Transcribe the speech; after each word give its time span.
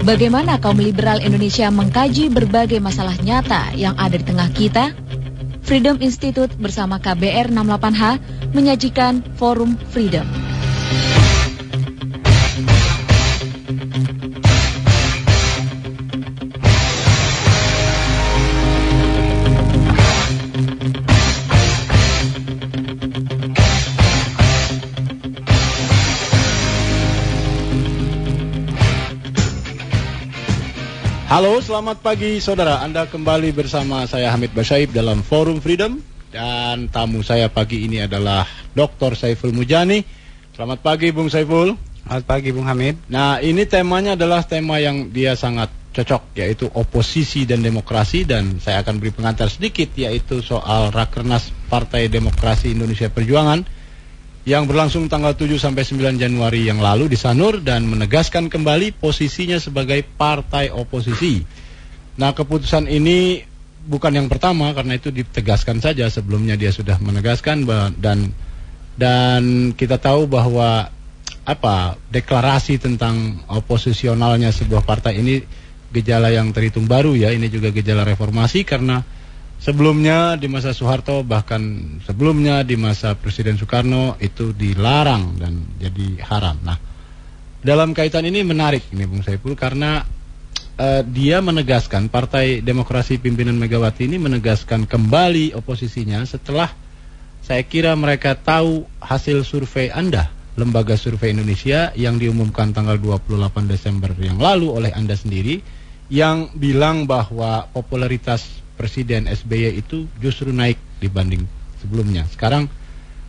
Bagaimana 0.00 0.56
kaum 0.56 0.80
liberal 0.80 1.20
Indonesia 1.20 1.68
mengkaji 1.68 2.32
berbagai 2.32 2.80
masalah 2.80 3.20
nyata 3.20 3.76
yang 3.76 3.92
ada 4.00 4.16
di 4.16 4.24
tengah 4.24 4.48
kita? 4.48 4.96
Freedom 5.60 6.00
Institute 6.00 6.56
bersama 6.56 6.96
KBR 6.96 7.52
68H 7.52 8.16
menyajikan 8.56 9.20
Forum 9.36 9.76
Freedom. 9.92 10.39
Halo, 31.30 31.62
selamat 31.62 32.02
pagi 32.02 32.42
saudara. 32.42 32.82
Anda 32.82 33.06
kembali 33.06 33.54
bersama 33.54 34.02
saya 34.10 34.34
Hamid 34.34 34.50
Basyaib 34.50 34.90
dalam 34.90 35.22
Forum 35.22 35.62
Freedom 35.62 36.02
dan 36.34 36.90
tamu 36.90 37.22
saya 37.22 37.46
pagi 37.46 37.86
ini 37.86 38.02
adalah 38.02 38.42
Dr. 38.74 39.14
Saiful 39.14 39.54
Mujani. 39.54 40.02
Selamat 40.58 40.82
pagi 40.82 41.14
Bung 41.14 41.30
Saiful. 41.30 41.78
Selamat 42.02 42.24
pagi 42.26 42.50
Bung 42.50 42.66
Hamid. 42.66 42.98
Nah, 43.06 43.38
ini 43.38 43.62
temanya 43.62 44.18
adalah 44.18 44.42
tema 44.42 44.82
yang 44.82 45.14
dia 45.14 45.38
sangat 45.38 45.70
cocok 45.94 46.34
yaitu 46.34 46.66
oposisi 46.74 47.46
dan 47.46 47.62
demokrasi 47.62 48.26
dan 48.26 48.58
saya 48.58 48.82
akan 48.82 48.98
beri 48.98 49.14
pengantar 49.14 49.46
sedikit 49.46 49.94
yaitu 49.94 50.42
soal 50.42 50.90
Rakernas 50.90 51.54
Partai 51.70 52.10
Demokrasi 52.10 52.74
Indonesia 52.74 53.06
Perjuangan 53.06 53.62
yang 54.48 54.64
berlangsung 54.64 55.04
tanggal 55.12 55.36
7 55.36 55.60
sampai 55.60 55.84
9 55.84 56.16
Januari 56.16 56.64
yang 56.64 56.80
lalu 56.80 57.12
di 57.12 57.18
Sanur 57.20 57.60
dan 57.60 57.84
menegaskan 57.84 58.48
kembali 58.48 58.96
posisinya 58.96 59.60
sebagai 59.60 60.00
partai 60.02 60.72
oposisi. 60.72 61.44
Nah, 62.16 62.32
keputusan 62.32 62.88
ini 62.88 63.44
bukan 63.84 64.12
yang 64.16 64.28
pertama 64.28 64.72
karena 64.72 64.96
itu 64.96 65.12
ditegaskan 65.12 65.80
saja 65.80 66.08
sebelumnya 66.08 66.56
dia 66.56 66.72
sudah 66.72 67.00
menegaskan 67.00 67.64
dan 67.96 68.32
dan 68.96 69.72
kita 69.72 69.96
tahu 69.96 70.28
bahwa 70.28 70.92
apa 71.48 71.96
deklarasi 72.12 72.76
tentang 72.76 73.40
oposisionalnya 73.48 74.52
sebuah 74.52 74.84
partai 74.84 75.24
ini 75.24 75.40
gejala 75.90 76.28
yang 76.28 76.52
terhitung 76.52 76.84
baru 76.84 77.16
ya 77.16 77.32
ini 77.32 77.48
juga 77.48 77.72
gejala 77.72 78.04
reformasi 78.04 78.62
karena 78.62 79.00
Sebelumnya 79.60 80.40
di 80.40 80.48
masa 80.48 80.72
Soeharto 80.72 81.20
bahkan 81.20 81.60
sebelumnya 82.08 82.64
di 82.64 82.80
masa 82.80 83.12
Presiden 83.12 83.60
Soekarno 83.60 84.16
itu 84.16 84.56
dilarang 84.56 85.36
dan 85.36 85.76
jadi 85.76 86.16
haram. 86.24 86.56
Nah, 86.64 86.80
dalam 87.60 87.92
kaitan 87.92 88.24
ini 88.24 88.40
menarik 88.40 88.88
ini 88.88 89.04
Bung 89.04 89.20
Saiful 89.20 89.52
karena 89.52 90.00
uh, 90.80 91.04
dia 91.04 91.44
menegaskan 91.44 92.08
Partai 92.08 92.64
Demokrasi 92.64 93.20
pimpinan 93.20 93.60
Megawati 93.60 94.08
ini 94.08 94.16
menegaskan 94.16 94.88
kembali 94.88 95.52
oposisinya 95.52 96.24
setelah 96.24 96.72
saya 97.44 97.60
kira 97.60 97.92
mereka 98.00 98.32
tahu 98.40 98.88
hasil 98.96 99.44
survei 99.44 99.92
Anda, 99.92 100.32
Lembaga 100.56 100.96
Survei 100.96 101.36
Indonesia 101.36 101.92
yang 101.92 102.16
diumumkan 102.16 102.72
tanggal 102.72 102.96
28 102.96 103.28
Desember 103.68 104.16
yang 104.16 104.40
lalu 104.40 104.72
oleh 104.72 104.92
Anda 104.96 105.20
sendiri 105.20 105.60
yang 106.08 106.48
bilang 106.56 107.04
bahwa 107.04 107.68
popularitas 107.76 108.48
Presiden 108.80 109.28
SBY 109.28 109.76
itu 109.76 110.08
justru 110.24 110.56
naik 110.56 110.80
dibanding 111.04 111.44
sebelumnya. 111.84 112.24
Sekarang 112.32 112.64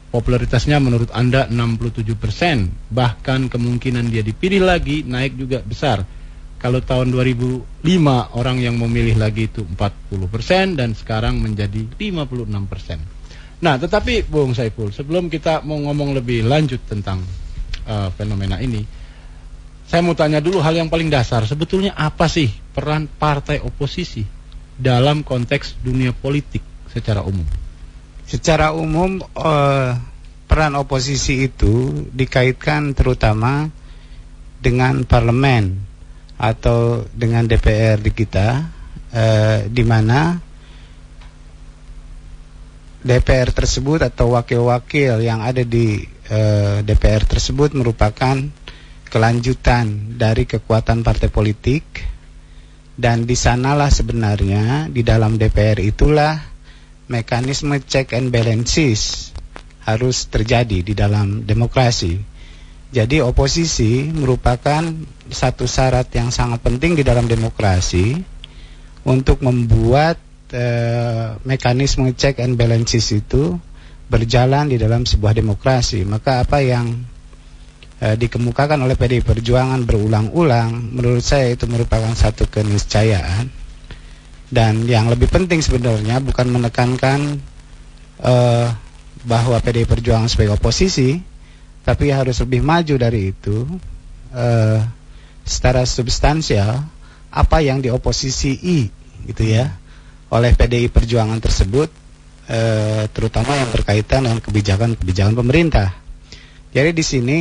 popularitasnya 0.08 0.80
menurut 0.80 1.12
Anda 1.12 1.52
67 1.52 2.08
persen, 2.16 2.72
bahkan 2.88 3.52
kemungkinan 3.52 4.08
dia 4.08 4.24
dipilih 4.24 4.64
lagi 4.64 5.04
naik 5.04 5.36
juga 5.36 5.60
besar. 5.60 6.08
Kalau 6.56 6.80
tahun 6.80 7.12
2005 7.12 7.84
orang 8.32 8.64
yang 8.64 8.80
memilih 8.80 9.20
lagi 9.20 9.52
itu 9.52 9.68
40 9.68 10.32
persen 10.32 10.80
dan 10.80 10.96
sekarang 10.96 11.44
menjadi 11.44 11.84
56 12.00 12.72
persen. 12.72 13.04
Nah, 13.60 13.76
tetapi 13.76 14.24
Bung 14.32 14.56
Saiful, 14.56 14.96
sebelum 14.96 15.28
kita 15.28 15.68
mau 15.68 15.84
ngomong 15.84 16.16
lebih 16.16 16.48
lanjut 16.48 16.80
tentang 16.88 17.20
uh, 17.92 18.08
fenomena 18.16 18.56
ini, 18.64 18.88
saya 19.84 20.00
mau 20.00 20.16
tanya 20.16 20.40
dulu 20.40 20.64
hal 20.64 20.80
yang 20.80 20.88
paling 20.88 21.12
dasar. 21.12 21.44
Sebetulnya 21.44 21.92
apa 21.92 22.32
sih 22.32 22.48
peran 22.72 23.12
partai 23.12 23.60
oposisi 23.60 24.41
dalam 24.82 25.22
konteks 25.22 25.78
dunia 25.86 26.10
politik 26.12 26.66
secara 26.90 27.22
umum? 27.22 27.46
Secara 28.26 28.74
umum 28.74 29.22
uh, 29.38 29.94
peran 30.50 30.74
oposisi 30.76 31.46
itu 31.46 32.04
dikaitkan 32.10 32.98
terutama 32.98 33.70
dengan 34.58 35.06
parlemen 35.06 35.78
atau 36.42 37.06
dengan 37.14 37.46
DPR 37.46 38.02
di 38.02 38.12
kita 38.12 38.66
uh, 39.14 39.60
di 39.70 39.84
mana 39.86 40.42
DPR 43.02 43.50
tersebut 43.50 44.06
atau 44.06 44.38
wakil-wakil 44.38 45.22
yang 45.22 45.42
ada 45.42 45.66
di 45.66 46.02
uh, 46.30 46.86
DPR 46.86 47.26
tersebut 47.26 47.74
merupakan 47.74 48.38
kelanjutan 49.10 50.16
dari 50.16 50.46
kekuatan 50.46 51.02
partai 51.02 51.28
politik 51.28 51.84
dan 53.02 53.26
di 53.26 53.34
sanalah 53.34 53.90
sebenarnya 53.90 54.86
di 54.94 55.02
dalam 55.02 55.42
DPR 55.42 55.82
itulah 55.82 56.38
mekanisme 57.10 57.82
check 57.82 58.14
and 58.14 58.30
balances 58.30 59.34
harus 59.82 60.30
terjadi 60.30 60.86
di 60.86 60.94
dalam 60.94 61.42
demokrasi. 61.42 62.22
Jadi 62.94 63.18
oposisi 63.26 64.06
merupakan 64.14 64.86
satu 65.34 65.66
syarat 65.66 66.14
yang 66.14 66.30
sangat 66.30 66.62
penting 66.62 66.94
di 66.94 67.02
dalam 67.02 67.26
demokrasi 67.26 68.22
untuk 69.02 69.42
membuat 69.42 70.22
uh, 70.54 71.42
mekanisme 71.42 72.14
check 72.14 72.38
and 72.38 72.54
balances 72.54 73.10
itu 73.10 73.58
berjalan 74.12 74.70
di 74.70 74.78
dalam 74.78 75.10
sebuah 75.10 75.34
demokrasi. 75.34 76.06
Maka 76.06 76.46
apa 76.46 76.62
yang 76.62 77.02
e, 78.02 78.18
dikemukakan 78.18 78.82
oleh 78.82 78.98
PDI 78.98 79.22
Perjuangan 79.22 79.86
berulang-ulang 79.86 80.98
menurut 80.98 81.22
saya 81.22 81.54
itu 81.54 81.70
merupakan 81.70 82.12
satu 82.18 82.50
keniscayaan 82.50 83.48
dan 84.52 84.84
yang 84.90 85.08
lebih 85.08 85.30
penting 85.30 85.62
sebenarnya 85.62 86.20
bukan 86.20 86.50
menekankan 86.50 87.38
e, 88.18 88.34
bahwa 89.22 89.58
PDI 89.62 89.86
Perjuangan 89.86 90.28
sebagai 90.28 90.58
oposisi 90.58 91.22
tapi 91.86 92.10
harus 92.10 92.42
lebih 92.42 92.66
maju 92.66 92.96
dari 92.98 93.32
itu 93.32 93.70
e, 94.34 94.48
secara 95.46 95.86
substansial 95.86 96.82
apa 97.32 97.64
yang 97.64 97.80
dioposisi 97.80 98.58
I 98.60 98.80
gitu 99.30 99.46
ya 99.46 99.72
oleh 100.32 100.52
PDI 100.56 100.88
Perjuangan 100.90 101.40
tersebut 101.40 101.90
e, 102.48 102.60
terutama 103.12 103.56
yang 103.56 103.70
berkaitan 103.70 104.28
dengan 104.28 104.40
kebijakan-kebijakan 104.40 105.36
pemerintah. 105.36 105.92
Jadi 106.72 106.92
di 106.96 107.04
sini 107.04 107.38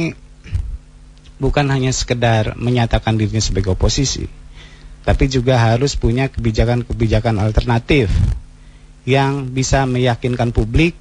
bukan 1.40 1.66
hanya 1.72 1.90
sekedar 1.90 2.54
menyatakan 2.60 3.16
dirinya 3.16 3.40
sebagai 3.40 3.72
oposisi, 3.72 4.28
tapi 5.02 5.26
juga 5.26 5.56
harus 5.56 5.96
punya 5.96 6.28
kebijakan-kebijakan 6.28 7.40
alternatif 7.40 8.12
yang 9.08 9.48
bisa 9.48 9.88
meyakinkan 9.88 10.52
publik 10.52 10.92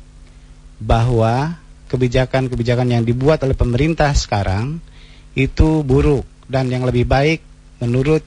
bahwa 0.80 1.60
kebijakan-kebijakan 1.92 2.88
yang 2.96 3.04
dibuat 3.04 3.44
oleh 3.44 3.54
pemerintah 3.54 4.16
sekarang 4.16 4.80
itu 5.36 5.84
buruk 5.84 6.24
dan 6.48 6.72
yang 6.72 6.88
lebih 6.88 7.04
baik 7.04 7.44
menurut 7.84 8.24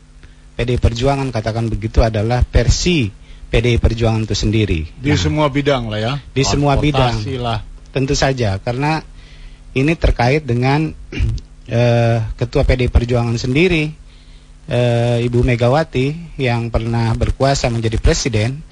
PDI 0.53 0.77
Perjuangan 0.77 1.33
katakan 1.33 1.73
begitu 1.73 2.05
adalah 2.05 2.45
versi 2.45 3.09
PDI 3.49 3.81
Perjuangan 3.81 4.29
itu 4.29 4.37
sendiri. 4.37 4.81
Di 5.01 5.13
nah, 5.13 5.21
semua 5.21 5.47
bidang 5.49 5.89
lah 5.89 6.01
ya. 6.01 6.13
Di 6.33 6.45
semua 6.45 6.77
bidang. 6.77 7.25
Lah. 7.41 7.65
Tentu 7.93 8.13
saja 8.13 8.61
karena 8.61 9.01
ini 9.73 9.93
terkait 9.97 10.45
dengan 10.45 10.93
eh, 11.69 12.19
Ketua 12.35 12.63
PD 12.67 12.89
Perjuangan 12.89 13.37
sendiri, 13.39 13.91
eh, 14.67 15.27
Ibu 15.27 15.43
Megawati 15.43 16.39
yang 16.39 16.71
pernah 16.71 17.15
berkuasa 17.15 17.71
menjadi 17.71 17.99
presiden. 17.99 18.63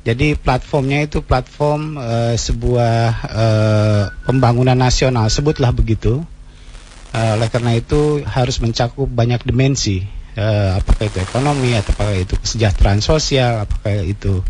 Jadi 0.00 0.32
platformnya 0.32 1.04
itu 1.04 1.20
platform 1.20 2.00
eh, 2.00 2.36
sebuah 2.40 2.98
eh, 3.28 4.04
pembangunan 4.24 4.78
nasional, 4.78 5.28
sebutlah 5.28 5.70
begitu. 5.70 6.24
Eh, 7.10 7.30
oleh 7.36 7.50
karena 7.50 7.74
itu 7.74 8.22
harus 8.22 8.62
mencakup 8.62 9.10
banyak 9.10 9.42
dimensi, 9.42 10.06
eh, 10.38 10.70
apakah 10.78 11.10
itu 11.10 11.18
ekonomi, 11.20 11.74
apakah 11.74 12.14
itu 12.14 12.38
kesejahteraan 12.38 13.02
sosial, 13.02 13.66
apakah 13.66 14.06
itu 14.06 14.40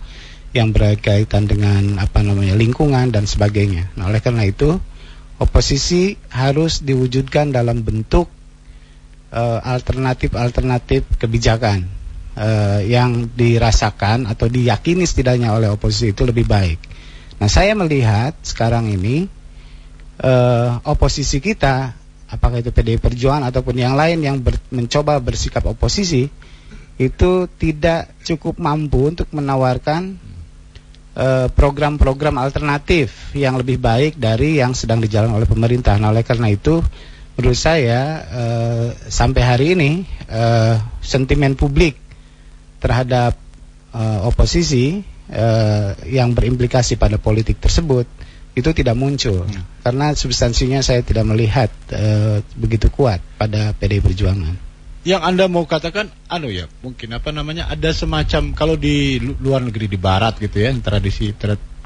yang 0.50 0.74
berkaitan 0.74 1.46
dengan 1.46 2.02
apa 2.02 2.26
namanya 2.26 2.58
lingkungan 2.58 3.14
dan 3.14 3.24
sebagainya. 3.24 3.90
Nah, 3.94 4.10
oleh 4.10 4.18
karena 4.18 4.44
itu 4.46 4.82
oposisi 5.40 6.14
harus 6.28 6.84
diwujudkan 6.84 7.50
dalam 7.50 7.80
bentuk 7.80 8.28
eh, 9.32 9.60
alternatif-alternatif 9.64 11.02
uh, 11.08 11.16
kebijakan 11.16 11.88
uh, 12.36 12.80
yang 12.84 13.32
dirasakan 13.32 14.28
atau 14.28 14.46
diyakini 14.46 15.08
setidaknya 15.08 15.56
oleh 15.56 15.72
oposisi 15.72 16.12
itu 16.12 16.28
lebih 16.28 16.44
baik. 16.44 16.78
Nah, 17.40 17.48
saya 17.48 17.72
melihat 17.72 18.36
sekarang 18.44 18.92
ini 18.92 19.24
uh, 20.20 20.76
oposisi 20.84 21.40
kita 21.40 21.96
apakah 22.30 22.62
itu 22.62 22.70
PDI 22.70 23.02
Perjuangan 23.02 23.48
ataupun 23.50 23.74
yang 23.74 23.98
lain 23.98 24.22
yang 24.22 24.38
ber, 24.38 24.60
mencoba 24.70 25.18
bersikap 25.18 25.66
oposisi 25.66 26.30
itu 27.00 27.30
tidak 27.56 28.12
cukup 28.22 28.60
mampu 28.60 29.08
untuk 29.08 29.26
menawarkan 29.32 30.20
program-program 31.52 32.40
uh, 32.40 32.42
alternatif 32.48 33.36
yang 33.36 33.60
lebih 33.60 33.76
baik 33.76 34.16
dari 34.16 34.62
yang 34.62 34.72
sedang 34.72 35.04
dijalankan 35.04 35.36
oleh 35.36 35.48
pemerintah. 35.48 35.96
Nah, 36.00 36.12
oleh 36.12 36.24
karena 36.24 36.48
itu 36.48 36.80
menurut 37.36 37.56
saya 37.56 38.24
uh, 38.28 38.86
sampai 39.08 39.42
hari 39.44 39.66
ini 39.76 39.90
uh, 40.28 40.80
sentimen 41.00 41.56
publik 41.56 41.96
terhadap 42.80 43.36
uh, 43.92 44.28
oposisi 44.28 45.00
uh, 45.32 45.92
yang 46.08 46.32
berimplikasi 46.32 46.96
pada 46.96 47.20
politik 47.20 47.60
tersebut 47.60 48.08
itu 48.50 48.70
tidak 48.74 48.98
muncul 48.98 49.46
hmm. 49.46 49.86
karena 49.86 50.10
substansinya 50.12 50.82
saya 50.82 51.06
tidak 51.06 51.22
melihat 51.22 51.70
uh, 51.94 52.42
begitu 52.58 52.90
kuat 52.90 53.22
pada 53.38 53.70
PDI 53.78 54.02
Perjuangan. 54.02 54.69
Yang 55.00 55.22
Anda 55.24 55.44
mau 55.48 55.64
katakan 55.64 56.12
anu 56.28 56.52
ya, 56.52 56.68
mungkin 56.84 57.16
apa 57.16 57.32
namanya 57.32 57.72
ada 57.72 57.88
semacam 57.92 58.52
kalau 58.52 58.76
di 58.76 59.16
luar 59.20 59.64
negeri 59.64 59.88
di 59.88 59.96
barat 59.96 60.36
gitu 60.36 60.60
ya, 60.60 60.72
tradisi 60.76 61.32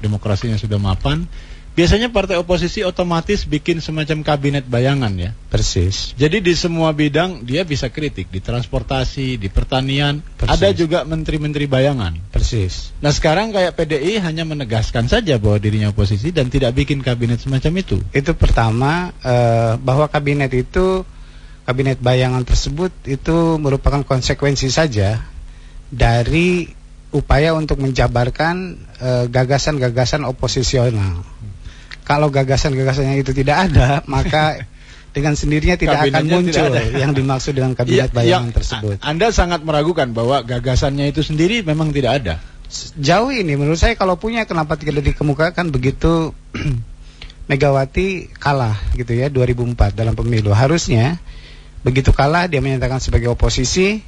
demokrasinya 0.03 0.59
sudah 0.59 0.75
mapan, 0.75 1.23
Biasanya 1.75 2.07
partai 2.07 2.39
oposisi 2.39 2.87
otomatis 2.87 3.43
bikin 3.43 3.83
semacam 3.83 4.23
kabinet 4.23 4.63
bayangan 4.63 5.11
ya. 5.19 5.35
Persis. 5.51 6.15
Jadi 6.15 6.39
di 6.39 6.55
semua 6.55 6.95
bidang 6.95 7.43
dia 7.43 7.67
bisa 7.67 7.91
kritik 7.91 8.31
di 8.31 8.39
transportasi, 8.39 9.35
di 9.35 9.51
pertanian, 9.51 10.23
Persis. 10.39 10.55
ada 10.55 10.71
juga 10.71 11.03
menteri-menteri 11.03 11.67
bayangan. 11.67 12.31
Persis. 12.31 12.95
Nah 13.03 13.11
sekarang 13.11 13.51
kayak 13.51 13.75
PDI 13.75 14.23
hanya 14.23 14.47
menegaskan 14.47 15.11
saja 15.11 15.35
bahwa 15.35 15.59
dirinya 15.59 15.91
oposisi 15.91 16.31
dan 16.31 16.47
tidak 16.47 16.79
bikin 16.79 17.03
kabinet 17.03 17.43
semacam 17.43 17.83
itu. 17.83 17.99
Itu 18.15 18.31
pertama 18.39 19.11
uh, 19.19 19.75
bahwa 19.75 20.07
kabinet 20.07 20.55
itu 20.55 21.03
kabinet 21.65 21.97
bayangan 21.99 22.45
tersebut 22.45 22.93
itu 23.09 23.57
merupakan 23.57 24.05
konsekuensi 24.05 24.69
saja 24.69 25.21
dari 25.89 26.69
upaya 27.13 27.57
untuk 27.57 27.81
menjabarkan 27.81 28.77
eh, 29.01 29.25
gagasan-gagasan 29.29 30.25
uh, 30.25 30.31
oposisional 30.33 31.25
kalau 32.05 32.29
gagasan-gagasannya 32.29 33.25
itu 33.25 33.33
tidak 33.33 33.67
ada, 33.67 33.99
maka 34.13 34.61
dengan 35.11 35.33
sendirinya 35.33 35.75
tidak 35.75 36.05
akan 36.05 36.23
muncul 36.29 36.69
yang 36.93 37.11
dimaksud 37.17 37.57
dengan 37.57 37.73
kabinet 37.77 38.13
ya, 38.13 38.15
bayangan 38.15 38.29
yang 38.29 38.45
tersebut. 38.53 38.95
Anda 39.01 39.33
sangat 39.33 39.65
meragukan 39.65 40.13
bahwa 40.13 40.45
gagasannya 40.45 41.09
itu 41.09 41.25
sendiri 41.25 41.65
memang 41.65 41.89
tidak 41.91 42.23
ada. 42.23 42.35
Jauh 42.97 43.33
ini 43.33 43.57
menurut 43.57 43.77
saya 43.77 43.97
kalau 43.97 44.17
punya 44.17 44.45
kenapa 44.45 44.77
tidak 44.77 45.05
dikemukakan 45.13 45.73
begitu 45.73 46.31
Megawati 47.45 48.33
kalah 48.41 48.73
gitu 48.97 49.13
ya 49.13 49.29
2004 49.29 49.93
dalam 49.93 50.17
pemilu. 50.17 50.49
Harusnya 50.49 51.21
begitu 51.85 52.09
kalah 52.09 52.49
dia 52.49 52.65
menyatakan 52.65 52.97
sebagai 52.97 53.29
oposisi 53.29 54.01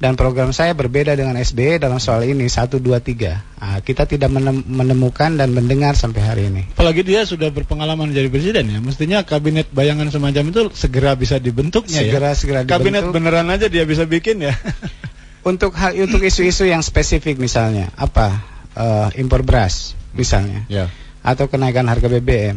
dan 0.00 0.16
program 0.16 0.48
saya 0.56 0.72
berbeda 0.72 1.12
dengan 1.12 1.36
SBY 1.36 1.76
dalam 1.76 2.00
soal 2.00 2.24
ini 2.24 2.48
1 2.48 2.72
2 2.72 2.80
3. 2.80 3.60
Nah, 3.60 3.78
kita 3.84 4.08
tidak 4.08 4.32
menemukan 4.64 5.36
dan 5.36 5.52
mendengar 5.52 5.92
sampai 5.92 6.24
hari 6.24 6.42
ini. 6.48 6.64
Apalagi 6.72 7.04
dia 7.04 7.28
sudah 7.28 7.52
berpengalaman 7.52 8.08
jadi 8.08 8.32
presiden 8.32 8.64
ya. 8.72 8.80
Mestinya 8.80 9.20
kabinet 9.20 9.68
bayangan 9.68 10.08
semacam 10.08 10.44
itu 10.48 10.62
segera 10.72 11.12
bisa 11.12 11.36
dibentuknya 11.36 12.00
segera, 12.00 12.32
ya. 12.32 12.36
Segera 12.40 12.60
dibentuk. 12.64 12.80
Kabinet 12.80 13.04
beneran 13.12 13.52
aja 13.52 13.68
dia 13.68 13.84
bisa 13.84 14.08
bikin 14.08 14.40
ya. 14.40 14.56
untuk 15.50 15.76
hal 15.76 15.92
untuk 16.00 16.24
isu-isu 16.24 16.64
yang 16.64 16.80
spesifik 16.80 17.36
misalnya 17.36 17.92
apa? 18.00 18.40
Uh, 18.72 19.12
impor 19.20 19.44
beras 19.44 19.92
misalnya. 20.16 20.64
Ya. 20.72 20.88
Atau 21.20 21.52
kenaikan 21.52 21.84
harga 21.84 22.08
BBM. 22.08 22.56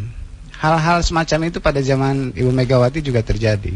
Hal-hal 0.63 1.03
semacam 1.03 1.51
itu 1.51 1.59
pada 1.59 1.83
zaman 1.83 2.31
Ibu 2.31 2.55
Megawati 2.55 3.03
juga 3.03 3.19
terjadi. 3.19 3.75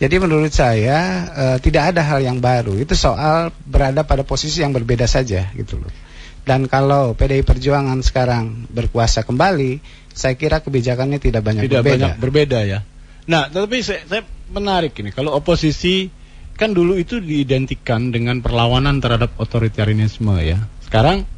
Jadi 0.00 0.16
menurut 0.16 0.48
saya 0.48 1.28
uh, 1.28 1.58
tidak 1.60 1.92
ada 1.92 2.00
hal 2.00 2.24
yang 2.24 2.40
baru. 2.40 2.72
Itu 2.80 2.96
soal 2.96 3.52
berada 3.68 4.00
pada 4.00 4.24
posisi 4.24 4.64
yang 4.64 4.72
berbeda 4.72 5.04
saja 5.04 5.52
gitu 5.52 5.76
loh. 5.76 5.92
Dan 6.40 6.64
kalau 6.72 7.12
PDI 7.12 7.44
Perjuangan 7.44 8.00
sekarang 8.00 8.64
berkuasa 8.72 9.28
kembali, 9.28 9.76
saya 10.16 10.40
kira 10.40 10.64
kebijakannya 10.64 11.20
tidak 11.20 11.44
banyak 11.44 11.68
tidak 11.68 11.84
berbeda. 11.84 11.92
banyak 11.92 12.12
berbeda 12.16 12.58
ya. 12.64 12.80
Nah, 13.28 13.52
tapi 13.52 13.84
saya, 13.84 14.00
saya 14.08 14.22
menarik 14.48 14.96
ini 15.04 15.12
kalau 15.12 15.36
oposisi 15.36 16.08
kan 16.56 16.72
dulu 16.72 16.96
itu 16.96 17.20
diidentikan 17.20 18.08
dengan 18.08 18.40
perlawanan 18.40 19.04
terhadap 19.04 19.36
otoritarianisme 19.36 20.32
ya. 20.40 20.64
Sekarang 20.80 21.28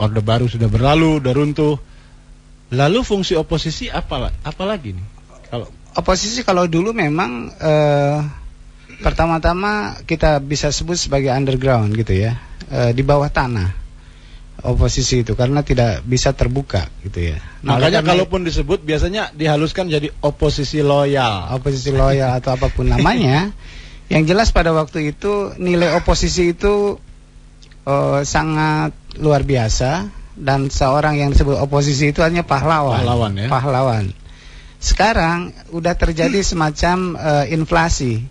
orde 0.00 0.24
baru 0.24 0.48
sudah 0.48 0.68
berlalu, 0.72 1.20
sudah 1.20 1.32
runtuh. 1.36 1.76
Lalu 2.72 3.00
fungsi 3.04 3.36
oposisi 3.36 3.92
apa 3.92 4.32
apa 4.32 4.64
lagi 4.64 4.96
nih? 4.96 5.06
Kalau 5.50 5.68
oposisi 5.96 6.44
kalau 6.46 6.66
dulu 6.70 6.94
memang 6.94 7.50
uh, 7.56 8.18
pertama-tama 9.00 10.02
kita 10.04 10.38
bisa 10.38 10.68
sebut 10.70 10.98
sebagai 10.98 11.32
underground 11.32 11.94
gitu 11.96 12.14
ya, 12.14 12.36
uh, 12.70 12.90
di 12.92 13.02
bawah 13.02 13.30
tanah 13.32 13.80
oposisi 14.60 15.24
itu 15.24 15.32
karena 15.32 15.64
tidak 15.64 16.04
bisa 16.04 16.36
terbuka 16.36 16.88
gitu 17.04 17.32
ya. 17.32 17.38
Nah, 17.64 17.80
Makanya 17.80 18.04
kalaupun 18.04 18.44
disebut 18.44 18.84
biasanya 18.84 19.32
dihaluskan 19.32 19.88
jadi 19.88 20.12
oposisi 20.20 20.84
loyal. 20.84 21.56
Oposisi 21.56 21.90
loyal 21.92 22.36
atau 22.36 22.56
apa 22.56 22.68
pun 22.68 22.88
namanya. 22.92 23.52
yang 24.12 24.26
jelas 24.26 24.50
pada 24.50 24.74
waktu 24.74 25.14
itu 25.14 25.54
nilai 25.56 25.96
oposisi 25.96 26.52
itu 26.52 26.98
uh, 27.86 28.20
sangat 28.26 28.92
luar 29.16 29.46
biasa 29.46 30.10
dan 30.40 30.72
seorang 30.72 31.20
yang 31.20 31.30
disebut 31.32 31.56
oposisi 31.60 32.12
itu 32.12 32.20
hanya 32.24 32.44
pahlawan. 32.44 33.00
Pahlawan 33.00 33.32
ya. 33.36 33.48
Pahlawan. 33.48 34.04
Sekarang 34.80 35.52
udah 35.76 35.92
terjadi 35.92 36.40
semacam 36.40 37.12
uh, 37.20 37.44
inflasi 37.52 38.24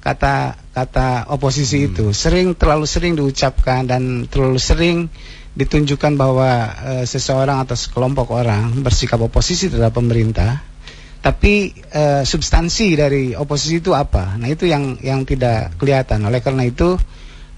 kata 0.00 0.56
kata 0.72 1.28
oposisi 1.28 1.84
hmm. 1.84 1.88
itu. 1.92 2.06
Sering 2.16 2.56
terlalu 2.56 2.88
sering 2.88 3.12
diucapkan 3.20 3.84
dan 3.84 4.24
terlalu 4.24 4.56
sering 4.56 5.12
ditunjukkan 5.52 6.16
bahwa 6.16 6.50
uh, 6.72 7.04
seseorang 7.04 7.60
atau 7.60 7.76
sekelompok 7.76 8.32
orang 8.32 8.80
bersikap 8.80 9.20
oposisi 9.20 9.68
terhadap 9.68 9.92
pemerintah. 9.92 10.64
Tapi 11.20 11.76
uh, 11.92 12.24
substansi 12.24 12.96
dari 12.96 13.36
oposisi 13.36 13.84
itu 13.84 13.92
apa? 13.92 14.40
Nah 14.40 14.48
itu 14.48 14.64
yang 14.64 14.96
yang 15.04 15.28
tidak 15.28 15.76
kelihatan. 15.76 16.24
Oleh 16.24 16.40
karena 16.40 16.64
itu 16.64 16.96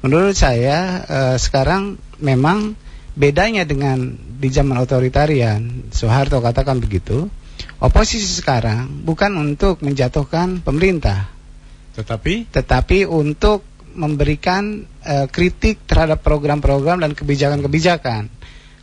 menurut 0.02 0.34
saya 0.34 1.06
uh, 1.06 1.36
sekarang 1.38 1.94
memang 2.18 2.74
bedanya 3.14 3.62
dengan 3.62 4.18
di 4.18 4.50
zaman 4.50 4.82
otoritarian 4.82 5.94
Soeharto 5.94 6.42
katakan 6.42 6.82
begitu 6.82 7.30
Oposisi 7.82 8.30
sekarang 8.38 9.02
bukan 9.02 9.34
untuk 9.38 9.82
menjatuhkan 9.82 10.62
pemerintah, 10.62 11.26
tetapi 11.98 12.46
tetapi 12.48 13.10
untuk 13.10 13.66
memberikan 13.92 14.86
uh, 15.04 15.26
kritik 15.28 15.84
terhadap 15.84 16.24
program-program 16.24 17.02
dan 17.02 17.12
kebijakan-kebijakan. 17.12 18.30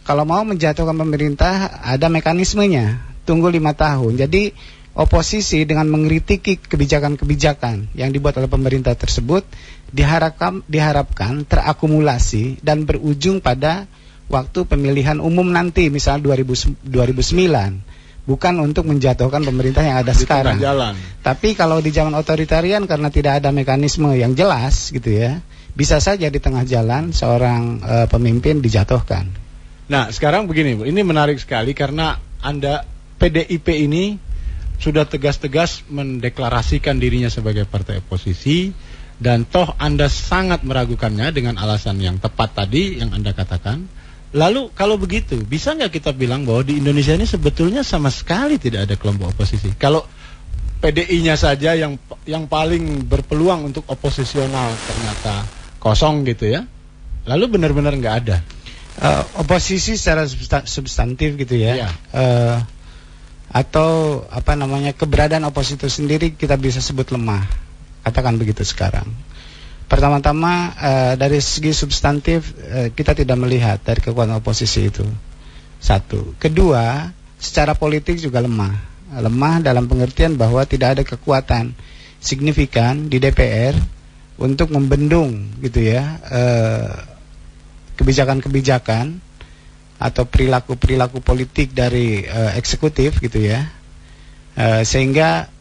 Kalau 0.03 0.23
mau 0.25 0.41
menjatuhkan 0.41 0.97
pemerintah 0.97 1.79
ada 1.85 2.09
mekanismenya, 2.09 3.01
tunggu 3.25 3.49
lima 3.49 3.77
tahun. 3.77 4.17
Jadi 4.17 4.53
oposisi 4.97 5.63
dengan 5.63 5.87
mengkritiki 5.87 6.59
kebijakan-kebijakan 6.65 7.93
yang 7.93 8.09
dibuat 8.09 8.41
oleh 8.41 8.49
pemerintah 8.49 8.97
tersebut 8.97 9.45
diharapkan 9.93 10.65
diharapkan 10.65 11.45
terakumulasi 11.45 12.61
dan 12.61 12.83
berujung 12.83 13.39
pada 13.39 13.85
waktu 14.29 14.65
pemilihan 14.65 15.17
umum 15.17 15.49
nanti 15.49 15.89
misalnya 15.89 16.35
2000, 16.37 16.85
2009 16.85 17.98
bukan 18.29 18.61
untuk 18.61 18.85
menjatuhkan 18.85 19.41
pemerintah 19.41 19.81
yang 19.81 20.05
ada 20.05 20.13
di 20.13 20.21
sekarang. 20.21 20.61
Jalan. 20.61 20.93
Tapi 21.25 21.57
kalau 21.57 21.81
di 21.81 21.89
zaman 21.89 22.13
otoritarian 22.13 22.85
karena 22.85 23.09
tidak 23.09 23.41
ada 23.41 23.49
mekanisme 23.49 24.13
yang 24.13 24.37
jelas 24.37 24.93
gitu 24.93 25.09
ya, 25.09 25.41
bisa 25.73 25.97
saja 25.97 26.29
di 26.29 26.37
tengah 26.37 26.61
jalan 26.69 27.09
seorang 27.09 27.81
uh, 27.81 28.05
pemimpin 28.05 28.61
dijatuhkan. 28.61 29.25
Nah, 29.89 30.13
sekarang 30.13 30.45
begini, 30.45 30.77
Bu. 30.77 30.85
Ini 30.85 31.01
menarik 31.01 31.41
sekali 31.41 31.73
karena 31.73 32.21
Anda 32.45 32.85
PDIP 33.17 33.65
ini 33.89 34.21
sudah 34.77 35.09
tegas-tegas 35.09 35.89
mendeklarasikan 35.89 37.01
dirinya 37.01 37.27
sebagai 37.33 37.65
partai 37.65 37.99
oposisi 37.99 38.69
dan 39.19 39.43
toh 39.43 39.75
Anda 39.75 40.07
sangat 40.07 40.63
meragukannya 40.63 41.33
dengan 41.35 41.59
alasan 41.59 41.99
yang 41.99 42.21
tepat 42.21 42.53
tadi 42.53 43.01
yang 43.01 43.09
Anda 43.11 43.33
katakan. 43.33 43.97
Lalu 44.29 44.69
kalau 44.77 45.01
begitu, 45.01 45.41
bisa 45.41 45.73
nggak 45.73 45.89
kita 46.01 46.11
bilang 46.13 46.45
bahwa 46.45 46.61
di 46.61 46.77
Indonesia 46.77 47.17
ini 47.17 47.25
sebetulnya 47.25 47.81
sama 47.81 48.13
sekali 48.13 48.61
tidak 48.61 48.85
ada 48.85 48.95
kelompok 48.99 49.33
oposisi? 49.33 49.73
Kalau 49.73 50.05
PDI-nya 50.79 51.35
saja 51.35 51.75
yang 51.75 51.99
yang 52.23 52.47
paling 52.47 53.09
berpeluang 53.09 53.73
untuk 53.73 53.83
oposisional 53.89 54.71
ternyata 54.85 55.43
kosong 55.81 56.23
gitu 56.29 56.45
ya. 56.45 56.63
Lalu 57.27 57.59
benar-benar 57.59 57.97
nggak 57.97 58.15
ada. 58.25 58.37
Uh, 58.99 59.23
oposisi 59.43 59.97
secara 59.97 60.23
substantif 60.63 61.35
gitu 61.35 61.55
ya. 61.59 61.87
ya. 61.87 61.89
Uh, 62.13 62.57
atau 63.49 64.23
apa 64.29 64.53
namanya 64.53 64.93
keberadaan 64.93 65.41
oposisi 65.49 65.81
itu 65.81 65.89
sendiri 65.89 66.37
kita 66.37 66.53
bisa 66.55 66.79
sebut 66.79 67.09
lemah. 67.11 67.43
Katakan 68.05 68.37
begitu 68.37 68.61
sekarang. 68.61 69.09
Pertama-tama 69.89 70.53
uh, 70.77 71.13
dari 71.17 71.41
segi 71.41 71.73
substantif 71.73 72.53
uh, 72.53 72.93
kita 72.93 73.17
tidak 73.17 73.37
melihat 73.41 73.81
dari 73.81 73.99
kekuatan 73.99 74.37
oposisi 74.37 74.85
itu. 74.85 75.03
Satu. 75.81 76.37
Kedua, 76.37 77.09
secara 77.41 77.73
politik 77.73 78.21
juga 78.21 78.43
lemah. 78.43 78.87
lemah 79.09 79.65
dalam 79.65 79.89
pengertian 79.89 80.37
bahwa 80.37 80.61
tidak 80.69 80.93
ada 80.93 81.03
kekuatan 81.07 81.73
signifikan 82.21 83.09
di 83.09 83.17
DPR 83.17 83.73
untuk 84.39 84.71
membendung 84.71 85.49
gitu 85.59 85.83
ya 85.83 86.19
eh, 86.31 86.93
kebijakan-kebijakan 87.99 89.19
atau 89.99 90.23
perilaku-perilaku 90.23 91.19
politik 91.19 91.75
dari 91.75 92.23
uh, 92.23 92.55
eksekutif 92.55 93.19
gitu 93.19 93.43
ya 93.43 93.67
uh, 94.55 94.79
sehingga 94.87 95.51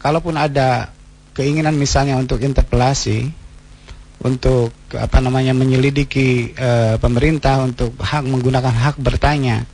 kalaupun 0.00 0.32
ada 0.40 0.88
keinginan 1.36 1.76
misalnya 1.76 2.16
untuk 2.16 2.40
interpelasi 2.40 3.28
untuk 4.22 4.70
apa 4.94 5.18
namanya 5.18 5.50
menyelidiki 5.50 6.54
uh, 6.54 6.96
pemerintah 7.02 7.62
untuk 7.66 7.98
hak 7.98 8.22
menggunakan 8.22 8.70
hak 8.70 8.96
bertanya 9.02 9.66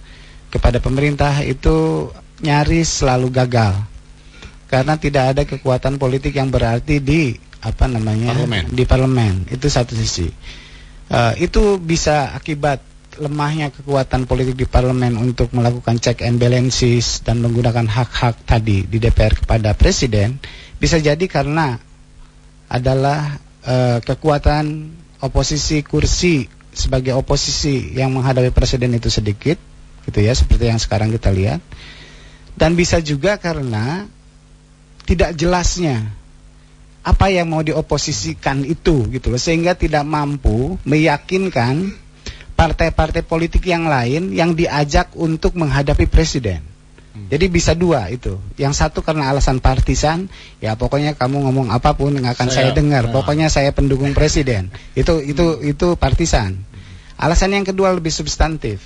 kepada 0.49 0.81
pemerintah 0.81 1.45
itu 1.45 2.09
nyaris 2.41 3.05
selalu 3.05 3.29
gagal. 3.29 3.77
Karena 4.69 5.01
tidak 5.01 5.25
ada 5.37 5.43
kekuatan 5.49 5.97
politik 5.97 6.37
yang 6.37 6.53
berarti 6.53 7.01
di 7.01 7.33
apa 7.61 7.89
namanya 7.89 8.37
parlemen. 8.37 8.65
di 8.73 8.85
parlemen. 8.85 9.35
Itu 9.49 9.69
satu 9.69 9.93
sisi. 9.97 10.29
Uh, 11.09 11.33
itu 11.41 11.81
bisa 11.81 12.37
akibat 12.37 12.85
lemahnya 13.19 13.75
kekuatan 13.75 14.25
politik 14.25 14.55
di 14.55 14.67
parlemen 14.69 15.19
untuk 15.19 15.51
melakukan 15.51 15.99
check 15.99 16.23
and 16.23 16.39
balances 16.39 17.21
dan 17.27 17.43
menggunakan 17.43 17.85
hak-hak 17.85 18.47
tadi 18.47 18.87
di 18.87 18.97
DPR 19.03 19.43
kepada 19.43 19.75
presiden 19.75 20.39
bisa 20.79 21.03
jadi 21.03 21.25
karena 21.27 21.75
adalah 22.71 23.48
uh, 23.65 23.99
kekuatan 24.05 24.95
oposisi 25.19 25.83
kursi 25.83 26.47
sebagai 26.71 27.17
oposisi 27.19 27.99
yang 27.99 28.15
menghadapi 28.15 28.55
presiden 28.55 28.95
itu 28.95 29.11
sedikit 29.11 29.59
gitu 30.07 30.19
ya 30.23 30.31
seperti 30.37 30.71
yang 30.71 30.79
sekarang 30.79 31.11
kita 31.11 31.35
lihat 31.35 31.59
dan 32.55 32.79
bisa 32.79 33.03
juga 33.03 33.39
karena 33.39 34.07
tidak 35.09 35.33
jelasnya 35.35 36.05
apa 37.01 37.33
yang 37.33 37.49
mau 37.49 37.65
dioposisikan 37.65 38.69
itu 38.69 39.09
gitu 39.09 39.33
loh 39.33 39.41
sehingga 39.41 39.73
tidak 39.73 40.05
mampu 40.05 40.77
meyakinkan 40.85 41.89
partai-partai 42.53 43.25
politik 43.25 43.65
yang 43.65 43.89
lain 43.89 44.35
yang 44.37 44.53
diajak 44.53 45.15
untuk 45.17 45.57
menghadapi 45.57 46.05
presiden. 46.11 46.61
Hmm. 47.19 47.27
Jadi 47.27 47.51
bisa 47.51 47.75
dua 47.75 48.07
itu. 48.07 48.39
Yang 48.55 48.79
satu 48.79 49.03
karena 49.03 49.35
alasan 49.35 49.59
partisan, 49.59 50.31
ya 50.63 50.79
pokoknya 50.79 51.19
kamu 51.19 51.51
ngomong 51.51 51.75
apa 51.75 51.99
pun 51.99 52.15
nggak 52.15 52.39
akan 52.39 52.49
saya, 52.49 52.71
saya 52.71 52.79
dengar. 52.79 53.11
Nah. 53.11 53.19
Pokoknya 53.19 53.51
saya 53.51 53.75
pendukung 53.75 54.15
presiden. 54.15 54.71
Itu 54.95 55.19
itu 55.19 55.59
hmm. 55.59 55.73
itu 55.75 55.99
partisan. 55.99 56.63
Alasan 57.19 57.59
yang 57.59 57.67
kedua 57.67 57.91
lebih 57.91 58.15
substantif. 58.15 58.79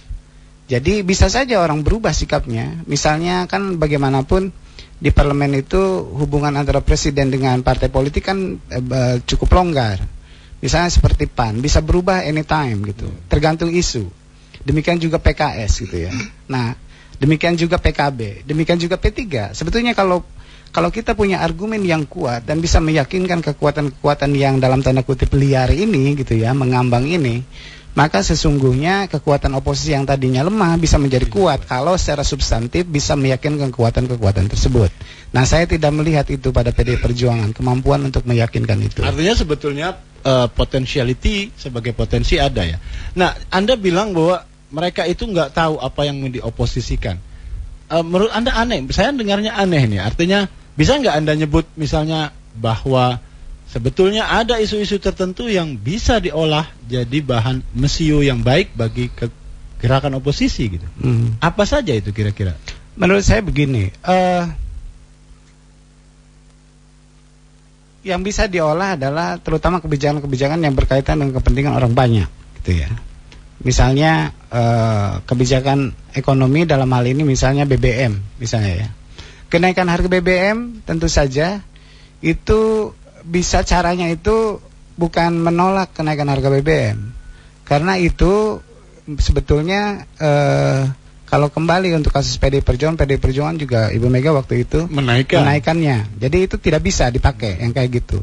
Jadi 0.73 1.05
bisa 1.05 1.29
saja 1.29 1.61
orang 1.61 1.85
berubah 1.85 2.17
sikapnya. 2.17 2.81
Misalnya 2.89 3.45
kan 3.45 3.77
bagaimanapun 3.77 4.49
di 4.97 5.12
parlemen 5.12 5.61
itu 5.61 6.09
hubungan 6.17 6.57
antara 6.57 6.81
presiden 6.81 7.29
dengan 7.29 7.61
partai 7.61 7.93
politik 7.93 8.25
kan 8.25 8.57
eh, 8.73 9.17
cukup 9.29 9.53
longgar 9.53 10.01
Misalnya 10.62 10.95
seperti 10.95 11.27
PAN 11.27 11.59
bisa 11.59 11.83
berubah 11.83 12.23
anytime 12.23 12.87
gitu, 12.87 13.11
tergantung 13.27 13.75
isu. 13.75 14.07
Demikian 14.62 15.03
juga 15.03 15.19
PKS 15.19 15.83
gitu 15.83 16.07
ya. 16.07 16.15
Nah, 16.47 16.79
demikian 17.23 17.55
juga 17.55 17.79
PKB, 17.79 18.43
demikian 18.43 18.83
juga 18.83 18.99
P3. 18.99 19.55
Sebetulnya 19.55 19.95
kalau 19.95 20.26
kalau 20.73 20.88
kita 20.88 21.12
punya 21.12 21.45
argumen 21.45 21.85
yang 21.85 22.09
kuat 22.09 22.49
dan 22.49 22.59
bisa 22.59 22.81
meyakinkan 22.81 23.45
kekuatan-kekuatan 23.45 24.33
yang 24.35 24.59
dalam 24.59 24.81
tanda 24.81 25.05
kutip 25.07 25.31
liar 25.37 25.71
ini 25.71 26.17
gitu 26.17 26.35
ya, 26.35 26.57
mengambang 26.57 27.05
ini, 27.07 27.45
maka 27.93 28.25
sesungguhnya 28.25 29.05
kekuatan 29.12 29.52
oposisi 29.52 29.93
yang 29.93 30.09
tadinya 30.09 30.41
lemah 30.41 30.81
bisa 30.81 30.97
menjadi 30.97 31.29
kuat 31.29 31.69
kalau 31.69 31.93
secara 32.00 32.25
substantif 32.25 32.88
bisa 32.88 33.12
meyakinkan 33.21 33.69
kekuatan-kekuatan 33.69 34.49
tersebut. 34.49 34.88
Nah, 35.37 35.45
saya 35.45 35.69
tidak 35.69 35.93
melihat 35.93 36.25
itu 36.33 36.52
pada 36.57 36.73
PD 36.73 36.97
Perjuangan, 36.97 37.52
kemampuan 37.52 38.09
untuk 38.09 38.25
meyakinkan 38.25 38.81
itu. 38.81 39.05
Artinya 39.05 39.37
sebetulnya 39.37 39.88
uh, 40.25 40.49
potentiality 40.49 41.52
sebagai 41.52 41.93
potensi 41.93 42.41
ada 42.41 42.64
ya. 42.64 42.81
Nah, 43.12 43.37
Anda 43.52 43.76
bilang 43.76 44.17
bahwa 44.17 44.41
mereka 44.73 45.05
itu 45.05 45.29
nggak 45.29 45.52
tahu 45.52 45.76
apa 45.79 46.09
yang 46.09 46.19
dioposisikan. 46.33 47.21
Uh, 47.93 48.00
menurut 48.00 48.33
Anda 48.33 48.57
aneh, 48.57 48.88
saya 48.88 49.12
dengarnya 49.12 49.52
aneh 49.52 49.85
nih. 49.85 50.00
Artinya 50.00 50.49
bisa 50.73 50.97
nggak 50.97 51.12
Anda 51.12 51.37
nyebut 51.37 51.69
misalnya 51.76 52.33
bahwa 52.57 53.21
sebetulnya 53.69 54.33
ada 54.33 54.57
isu-isu 54.57 54.97
tertentu 54.97 55.49
yang 55.49 55.76
bisa 55.76 56.17
diolah 56.19 56.73
jadi 56.88 57.21
bahan 57.21 57.61
mesio 57.76 58.25
yang 58.25 58.41
baik 58.41 58.73
bagi 58.73 59.12
ke 59.12 59.29
gerakan 59.76 60.17
oposisi 60.17 60.81
gitu. 60.81 60.88
Hmm. 61.05 61.37
Apa 61.37 61.69
saja 61.69 61.93
itu 61.93 62.09
kira-kira? 62.17 62.57
Menurut 62.97 63.25
saya 63.25 63.45
begini, 63.45 63.93
uh, 64.05 64.45
yang 68.02 68.21
bisa 68.25 68.49
diolah 68.49 68.99
adalah 68.99 69.37
terutama 69.38 69.81
kebijakan-kebijakan 69.85 70.61
yang 70.61 70.75
berkaitan 70.75 71.21
dengan 71.21 71.38
kepentingan 71.38 71.73
orang 71.76 71.93
banyak, 71.93 72.29
gitu 72.62 72.83
ya. 72.83 72.91
Misalnya 73.62 74.35
uh, 74.50 75.23
kebijakan 75.23 75.95
ekonomi 76.19 76.66
dalam 76.66 76.90
hal 76.90 77.07
ini 77.07 77.23
misalnya 77.23 77.62
BBM, 77.62 78.38
misalnya 78.42 78.73
ya. 78.87 78.88
Kenaikan 79.47 79.87
harga 79.87 80.09
BBM 80.09 80.83
tentu 80.83 81.07
saja 81.07 81.61
itu 82.25 82.90
bisa 83.23 83.62
caranya 83.62 84.09
itu 84.09 84.59
bukan 84.97 85.37
menolak 85.38 85.95
kenaikan 85.95 86.26
harga 86.33 86.49
BBM 86.49 87.12
karena 87.73 87.97
itu 87.99 88.61
sebetulnya 89.19 90.04
eh, 90.21 90.83
kalau 91.25 91.49
kembali 91.49 91.97
untuk 91.97 92.12
kasus 92.12 92.37
PD 92.37 92.61
Perjuangan, 92.61 93.00
PD 93.00 93.16
Perjuangan 93.16 93.57
juga 93.57 93.88
Ibu 93.88 94.12
Mega 94.12 94.37
waktu 94.37 94.69
itu 94.69 94.85
menaikkan 94.92 95.40
menaikannya. 95.40 96.21
Jadi 96.21 96.37
itu 96.45 96.61
tidak 96.61 96.85
bisa 96.85 97.09
dipakai 97.09 97.64
yang 97.64 97.73
kayak 97.73 98.04
gitu. 98.04 98.21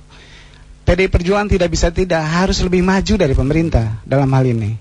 PD 0.86 1.10
Perjuangan 1.10 1.50
tidak 1.50 1.74
bisa 1.74 1.89
tidak 1.89 2.22
harus 2.22 2.62
lebih 2.62 2.86
maju 2.86 3.13
dari 3.17 3.34
pemerintah 3.34 4.05
dalam 4.05 4.29
hal 4.29 4.46
ini. 4.46 4.77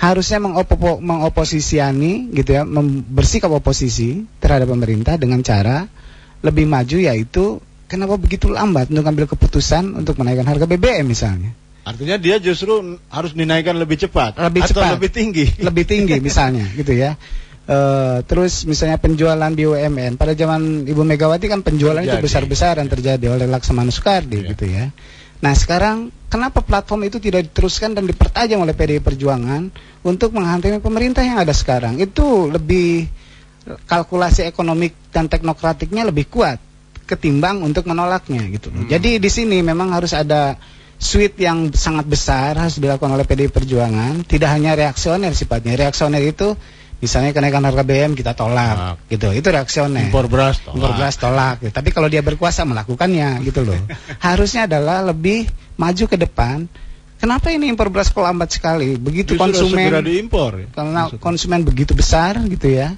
Harusnya 0.00 0.40
mengopo, 0.40 0.96
mengoposisiani 0.96 2.32
gitu 2.32 2.56
ya, 2.56 2.64
bersikap 3.04 3.52
oposisi 3.52 4.24
terhadap 4.40 4.72
pemerintah 4.72 5.20
dengan 5.20 5.44
cara 5.44 5.84
lebih 6.40 6.64
maju 6.64 6.96
yaitu 6.96 7.60
kenapa 7.84 8.16
begitu 8.16 8.48
lambat 8.48 8.88
untuk 8.88 9.04
ambil 9.04 9.28
keputusan 9.28 9.98
untuk 10.00 10.16
menaikkan 10.16 10.48
harga 10.48 10.64
BBM 10.64 11.04
misalnya? 11.04 11.52
Artinya 11.84 12.16
dia 12.20 12.36
justru 12.38 13.00
harus 13.08 13.32
dinaikkan 13.32 13.74
lebih 13.74 13.98
cepat 13.98 14.36
lebih 14.36 14.62
atau 14.62 14.78
cepat, 14.78 14.94
lebih 15.00 15.10
tinggi. 15.10 15.46
Lebih 15.68 15.84
tinggi 15.88 16.16
misalnya 16.22 16.68
gitu 16.76 16.92
ya. 16.92 17.16
Uh, 17.70 18.24
terus 18.26 18.66
misalnya 18.66 18.98
penjualan 18.98 19.52
BUMN 19.52 20.18
pada 20.18 20.34
zaman 20.34 20.90
Ibu 20.90 21.06
Megawati 21.06 21.46
kan 21.46 21.62
penjualan 21.62 22.02
terjadi. 22.02 22.18
itu 22.18 22.24
besar-besaran 22.26 22.86
terjadi 22.90 23.30
oleh 23.30 23.46
Laksamana 23.46 23.94
Soekardi 23.94 24.42
yeah. 24.42 24.50
gitu 24.54 24.64
ya. 24.66 24.84
Nah 25.40 25.56
sekarang 25.56 26.12
kenapa 26.28 26.60
platform 26.60 27.08
itu 27.08 27.16
tidak 27.16 27.48
diteruskan 27.48 27.96
dan 27.96 28.04
dipertajam 28.04 28.60
oleh 28.60 28.76
PDI 28.76 29.00
Perjuangan 29.00 29.72
untuk 30.04 30.36
menghantui 30.36 30.76
pemerintah 30.80 31.24
yang 31.24 31.40
ada 31.40 31.52
sekarang? 31.56 31.96
Itu 31.96 32.52
lebih 32.52 33.08
kalkulasi 33.64 34.48
ekonomi 34.48 34.92
dan 35.12 35.28
teknokratiknya 35.28 36.08
lebih 36.08 36.28
kuat 36.28 36.60
ketimbang 37.08 37.64
untuk 37.64 37.90
menolaknya 37.90 38.46
gitu. 38.52 38.70
Hmm. 38.70 38.86
Jadi 38.86 39.18
di 39.18 39.30
sini 39.30 39.64
memang 39.64 39.90
harus 39.90 40.14
ada 40.14 40.54
suite 41.00 41.40
yang 41.40 41.72
sangat 41.72 42.04
besar 42.04 42.54
harus 42.60 42.76
dilakukan 42.76 43.16
oleh 43.16 43.24
PDI 43.24 43.48
Perjuangan, 43.48 44.22
tidak 44.28 44.52
hanya 44.52 44.76
reaksioner 44.76 45.32
sifatnya. 45.32 45.74
Reaksioner 45.74 46.22
itu 46.22 46.54
misalnya 47.00 47.32
kenaikan 47.32 47.64
harga 47.64 47.82
BBM 47.82 48.12
kita 48.14 48.36
tolak 48.36 48.76
nah. 48.76 48.94
gitu. 49.08 49.32
Itu 49.32 49.48
reaksioner. 49.50 50.12
Impor 50.12 50.28
beras 50.28 50.60
tolak. 50.60 50.76
Impor 50.76 50.92
beras 50.94 51.16
tolak. 51.16 51.56
Gitu. 51.64 51.72
Tapi 51.72 51.88
kalau 51.90 52.08
dia 52.12 52.20
berkuasa 52.20 52.62
melakukannya 52.68 53.40
gitu 53.42 53.64
loh. 53.64 53.80
Harusnya 54.24 54.68
adalah 54.70 55.02
lebih 55.02 55.48
maju 55.80 56.04
ke 56.06 56.16
depan 56.20 56.68
Kenapa 57.20 57.52
ini 57.52 57.68
impor 57.68 57.92
beras 57.92 58.08
kok 58.08 58.24
lambat 58.24 58.48
sekali? 58.48 58.96
Begitu 58.96 59.36
Justru 59.36 59.44
konsumen 59.44 59.92
diimpor. 60.00 60.56
Ya? 60.56 60.68
Karena 60.72 61.04
Maksudnya. 61.04 61.20
konsumen 61.20 61.60
begitu 61.68 61.92
besar 61.92 62.40
gitu 62.48 62.72
ya 62.72 62.96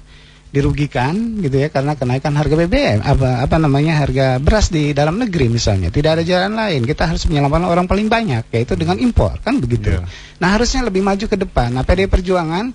dirugikan 0.53 1.41
gitu 1.41 1.57
ya 1.57 1.73
karena 1.73 1.97
kenaikan 1.97 2.29
harga 2.37 2.53
BBM 2.53 3.01
apa 3.01 3.41
apa 3.41 3.57
namanya 3.57 3.97
harga 4.05 4.37
beras 4.37 4.69
di 4.69 4.93
dalam 4.93 5.17
negeri 5.17 5.49
misalnya 5.49 5.89
tidak 5.89 6.21
ada 6.21 6.23
jalan 6.23 6.53
lain 6.53 6.85
kita 6.85 7.09
harus 7.09 7.25
menyelamatkan 7.25 7.65
orang 7.65 7.89
paling 7.89 8.05
banyak 8.05 8.45
yaitu 8.53 8.77
dengan 8.77 9.01
impor 9.01 9.41
kan 9.41 9.57
begitu 9.57 9.97
yeah. 9.97 10.05
nah 10.37 10.53
harusnya 10.53 10.85
lebih 10.85 11.01
maju 11.01 11.25
ke 11.25 11.33
depan 11.41 11.73
nah 11.73 11.81
PD 11.81 12.05
Perjuangan 12.05 12.69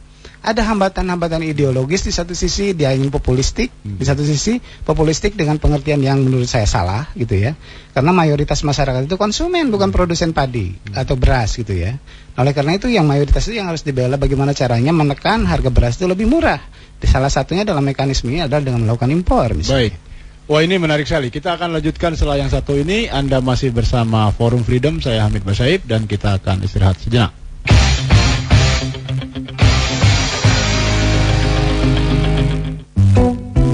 ada 0.49 0.65
hambatan-hambatan 0.65 1.45
ideologis 1.45 2.09
di 2.09 2.13
satu 2.13 2.33
sisi 2.33 2.73
dia 2.73 2.97
ingin 2.97 3.13
populistik 3.13 3.69
hmm. 3.69 4.01
di 4.01 4.05
satu 4.09 4.25
sisi 4.25 4.57
populistik 4.83 5.37
dengan 5.37 5.61
pengertian 5.61 6.01
yang 6.01 6.25
menurut 6.25 6.49
saya 6.49 6.65
salah 6.65 7.13
gitu 7.13 7.37
ya 7.37 7.53
karena 7.93 8.11
mayoritas 8.17 8.65
masyarakat 8.65 9.05
itu 9.05 9.21
konsumen 9.21 9.69
bukan 9.69 9.93
produsen 9.93 10.33
padi 10.33 10.73
hmm. 10.73 10.97
atau 10.97 11.15
beras 11.21 11.55
gitu 11.55 11.77
ya 11.77 12.01
nah, 12.35 12.43
oleh 12.43 12.57
karena 12.57 12.81
itu 12.81 12.89
yang 12.89 13.05
mayoritas 13.05 13.45
itu 13.47 13.61
yang 13.61 13.69
harus 13.69 13.85
dibela 13.85 14.17
bagaimana 14.17 14.57
caranya 14.57 14.91
menekan 14.97 15.45
harga 15.45 15.69
beras 15.69 16.01
itu 16.01 16.09
lebih 16.09 16.25
murah 16.25 16.59
Salah 17.07 17.31
satunya 17.31 17.63
dalam 17.63 17.87
mekanisme 17.87 18.27
ini 18.27 18.43
adalah 18.43 18.59
dengan 18.59 18.83
melakukan 18.83 19.15
impor. 19.15 19.55
Misalnya. 19.55 19.95
Baik. 19.95 19.95
Wah 20.49 20.61
ini 20.65 20.81
menarik 20.81 21.07
sekali. 21.07 21.29
Kita 21.29 21.55
akan 21.55 21.79
lanjutkan 21.79 22.17
setelah 22.19 22.41
yang 22.41 22.51
satu 22.51 22.75
ini. 22.75 23.07
Anda 23.07 23.39
masih 23.39 23.71
bersama 23.71 24.33
Forum 24.35 24.67
Freedom. 24.67 24.99
Saya 24.99 25.29
Hamid 25.29 25.47
Basaib 25.47 25.87
dan 25.87 26.09
kita 26.11 26.41
akan 26.43 26.65
istirahat 26.67 26.99
sejenak. 26.99 27.31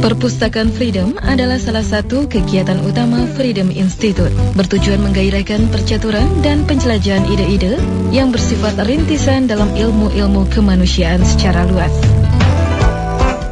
Perpustakaan 0.05 0.69
Freedom 0.69 1.17
adalah 1.25 1.57
salah 1.57 1.81
satu 1.81 2.29
kegiatan 2.29 2.77
utama 2.85 3.25
Freedom 3.41 3.73
Institute, 3.73 4.29
bertujuan 4.53 5.01
menggairahkan 5.01 5.73
percaturan 5.73 6.29
dan 6.45 6.69
penjelajahan 6.69 7.25
ide-ide 7.25 7.81
yang 8.13 8.29
bersifat 8.29 8.85
rintisan 8.85 9.49
dalam 9.49 9.73
ilmu-ilmu 9.73 10.45
kemanusiaan 10.53 11.25
secara 11.25 11.65
luas. 11.65 11.89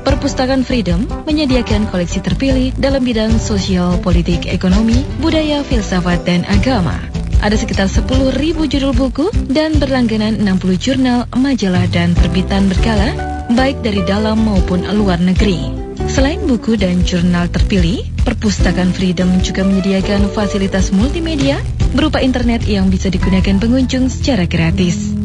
Perpustakaan 0.04 0.60
Freedom 0.60 1.08
menyediakan 1.24 1.88
koleksi 1.88 2.20
terpilih 2.20 2.76
dalam 2.76 3.00
bidang 3.00 3.32
sosial, 3.40 3.96
politik, 4.04 4.44
ekonomi, 4.44 5.08
budaya, 5.24 5.64
filsafat, 5.64 6.20
dan 6.28 6.44
agama. 6.52 7.00
Ada 7.40 7.64
sekitar 7.64 7.88
10.000 7.88 8.28
judul 8.68 8.92
buku 8.92 9.32
dan 9.48 9.80
berlangganan 9.80 10.36
60 10.36 10.76
jurnal, 10.76 11.24
majalah, 11.32 11.88
dan 11.88 12.12
terbitan 12.12 12.68
berkala, 12.68 13.16
baik 13.56 13.80
dari 13.80 14.04
dalam 14.04 14.36
maupun 14.44 14.84
luar 14.84 15.16
negeri. 15.16 15.81
Selain 16.12 16.44
buku 16.44 16.76
dan 16.76 17.00
jurnal 17.08 17.48
terpilih, 17.48 18.04
Perpustakaan 18.20 18.92
Freedom 18.92 19.32
juga 19.40 19.64
menyediakan 19.64 20.28
fasilitas 20.28 20.92
multimedia 20.92 21.56
berupa 21.96 22.20
internet 22.20 22.68
yang 22.68 22.92
bisa 22.92 23.08
digunakan 23.08 23.56
pengunjung 23.56 24.12
secara 24.12 24.44
gratis. 24.44 25.16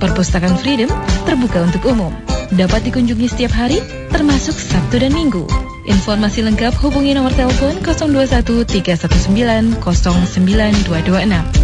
Perpustakaan 0.00 0.56
Freedom 0.56 0.88
terbuka 1.28 1.60
untuk 1.60 1.92
umum. 1.92 2.08
Dapat 2.48 2.88
dikunjungi 2.88 3.28
setiap 3.28 3.52
hari, 3.52 3.84
termasuk 4.08 4.56
Sabtu 4.56 4.96
dan 4.96 5.12
Minggu. 5.12 5.44
Informasi 5.84 6.40
lengkap 6.40 6.72
hubungi 6.80 7.12
nomor 7.12 7.36
telepon 7.36 7.76
021 7.84 8.64
319 8.64 9.76
09226. 9.76 11.57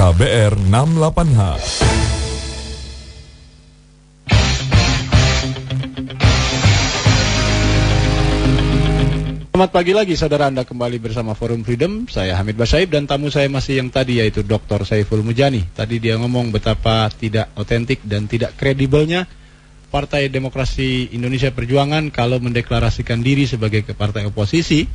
KBR 0.00 0.56
68H. 0.72 1.40
Selamat 9.52 9.70
pagi 9.76 9.92
lagi 9.92 10.16
saudara 10.16 10.48
Anda 10.48 10.64
kembali 10.64 10.96
bersama 11.04 11.36
Forum 11.36 11.60
Freedom. 11.68 12.08
Saya 12.08 12.32
Hamid 12.40 12.56
Basaib 12.56 12.96
dan 12.96 13.04
tamu 13.04 13.28
saya 13.28 13.52
masih 13.52 13.84
yang 13.84 13.92
tadi 13.92 14.24
yaitu 14.24 14.40
Dr. 14.40 14.88
Saiful 14.88 15.20
Mujani. 15.20 15.68
Tadi 15.76 16.00
dia 16.00 16.16
ngomong 16.16 16.48
betapa 16.48 17.12
tidak 17.12 17.52
otentik 17.60 18.00
dan 18.00 18.24
tidak 18.24 18.56
kredibelnya 18.56 19.28
Partai 19.92 20.32
Demokrasi 20.32 21.12
Indonesia 21.12 21.52
Perjuangan 21.52 22.08
kalau 22.08 22.40
mendeklarasikan 22.40 23.20
diri 23.20 23.44
sebagai 23.44 23.84
partai 23.92 24.24
oposisi 24.24 24.88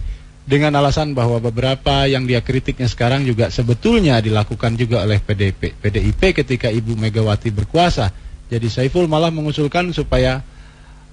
dengan 0.45 0.77
alasan 0.77 1.17
bahwa 1.17 1.41
beberapa 1.41 2.05
yang 2.05 2.29
dia 2.29 2.37
kritiknya 2.45 2.85
sekarang 2.85 3.25
juga 3.25 3.49
sebetulnya 3.49 4.21
dilakukan 4.21 4.77
juga 4.77 5.01
oleh 5.01 5.17
PDP, 5.17 5.73
PDIP 5.73 6.21
ketika 6.37 6.69
Ibu 6.69 6.93
Megawati 6.93 7.49
berkuasa. 7.49 8.13
Jadi 8.45 8.69
Saiful 8.69 9.09
malah 9.09 9.33
mengusulkan 9.33 9.89
supaya 9.89 10.45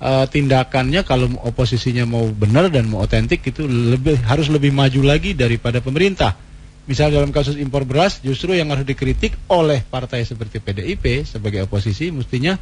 uh, 0.05 0.29
tindakannya 0.29 1.01
kalau 1.09 1.33
oposisinya 1.49 2.05
mau 2.05 2.29
benar 2.29 2.69
dan 2.69 2.93
mau 2.93 3.01
otentik 3.01 3.41
itu 3.49 3.65
lebih 3.65 4.21
harus 4.29 4.53
lebih 4.53 4.69
maju 4.69 5.01
lagi 5.01 5.33
daripada 5.33 5.81
pemerintah. 5.81 6.37
Misal 6.85 7.09
dalam 7.09 7.33
kasus 7.33 7.57
impor 7.57 7.89
beras 7.89 8.21
justru 8.21 8.53
yang 8.53 8.69
harus 8.69 8.85
dikritik 8.85 9.33
oleh 9.49 9.81
partai 9.81 10.29
seperti 10.29 10.61
PDIP 10.61 11.25
sebagai 11.25 11.65
oposisi 11.65 12.13
mestinya 12.13 12.61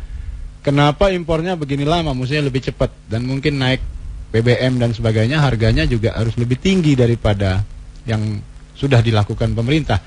kenapa 0.63 1.11
impornya 1.11 1.59
begini 1.59 1.83
lama, 1.83 2.15
mestinya 2.15 2.47
lebih 2.47 2.63
cepat 2.71 2.95
dan 3.11 3.27
mungkin 3.27 3.59
naik 3.59 3.83
BBM 4.31 4.79
dan 4.79 4.95
sebagainya 4.95 5.43
harganya 5.43 5.83
juga 5.87 6.15
harus 6.15 6.39
lebih 6.39 6.59
tinggi 6.63 6.95
daripada 6.95 7.67
yang 8.07 8.39
sudah 8.79 9.03
dilakukan 9.03 9.53
pemerintah. 9.53 9.99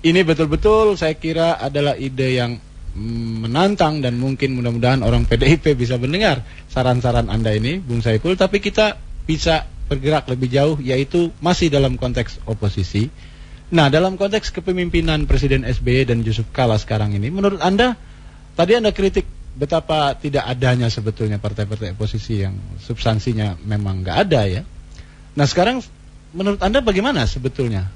Ini 0.00 0.20
betul-betul 0.24 0.96
saya 0.96 1.16
kira 1.16 1.56
adalah 1.60 1.96
ide 1.96 2.36
yang 2.36 2.56
mm, 2.96 3.48
menantang 3.48 4.04
dan 4.04 4.16
mungkin 4.20 4.56
mudah-mudahan 4.56 5.00
orang 5.00 5.24
PDIP 5.24 5.76
bisa 5.76 5.96
mendengar 5.96 6.44
saran-saran 6.68 7.28
Anda 7.28 7.56
ini, 7.56 7.80
Bung 7.80 8.00
Saiful, 8.04 8.36
tapi 8.36 8.60
kita 8.60 8.96
bisa 9.24 9.68
bergerak 9.90 10.30
lebih 10.30 10.48
jauh 10.48 10.76
yaitu 10.78 11.34
masih 11.42 11.72
dalam 11.72 11.98
konteks 11.98 12.38
oposisi. 12.46 13.10
Nah, 13.70 13.86
dalam 13.86 14.18
konteks 14.18 14.50
kepemimpinan 14.54 15.26
Presiden 15.30 15.62
SBY 15.62 16.10
dan 16.10 16.22
Yusuf 16.26 16.46
Kala 16.50 16.74
sekarang 16.78 17.14
ini, 17.14 17.30
menurut 17.30 17.62
Anda, 17.62 17.94
tadi 18.58 18.74
Anda 18.74 18.90
kritik 18.90 19.39
betapa 19.54 20.14
tidak 20.16 20.46
adanya 20.46 20.86
sebetulnya 20.86 21.42
partai-partai 21.42 21.98
oposisi 21.98 22.42
yang 22.46 22.54
substansinya 22.78 23.58
memang 23.66 24.06
nggak 24.06 24.16
ada 24.28 24.40
ya. 24.46 24.62
Nah 25.34 25.46
sekarang 25.46 25.82
menurut 26.30 26.62
anda 26.62 26.78
bagaimana 26.82 27.26
sebetulnya 27.26 27.90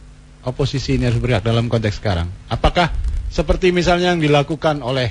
oposisi 0.45 0.99
ini 0.99 1.09
harus 1.09 1.19
bergerak 1.23 1.47
dalam 1.47 1.71
konteks 1.71 1.99
sekarang? 2.03 2.29
Apakah 2.51 2.90
seperti 3.31 3.71
misalnya 3.71 4.14
yang 4.14 4.23
dilakukan 4.23 4.83
oleh 4.83 5.11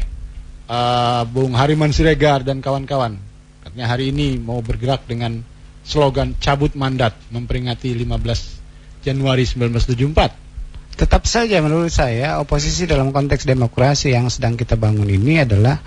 uh, 0.69 1.23
Bung 1.27 1.55
Hariman 1.57 1.91
Siregar 1.91 2.45
dan 2.45 2.63
kawan-kawan, 2.63 3.19
katanya 3.65 3.87
hari 3.91 4.15
ini 4.15 4.39
mau 4.39 4.63
bergerak 4.63 5.03
dengan 5.09 5.43
slogan 5.83 6.39
cabut 6.39 6.71
mandat 6.79 7.15
memperingati 7.31 7.91
15 7.91 9.03
Januari 9.03 9.43
1974. 9.43 10.95
Tetap 10.95 11.25
saja 11.25 11.57
menurut 11.59 11.89
saya 11.89 12.37
oposisi 12.39 12.85
dalam 12.85 13.09
konteks 13.09 13.43
demokrasi 13.49 14.13
yang 14.13 14.29
sedang 14.29 14.53
kita 14.53 14.77
bangun 14.77 15.09
ini 15.09 15.41
adalah 15.41 15.81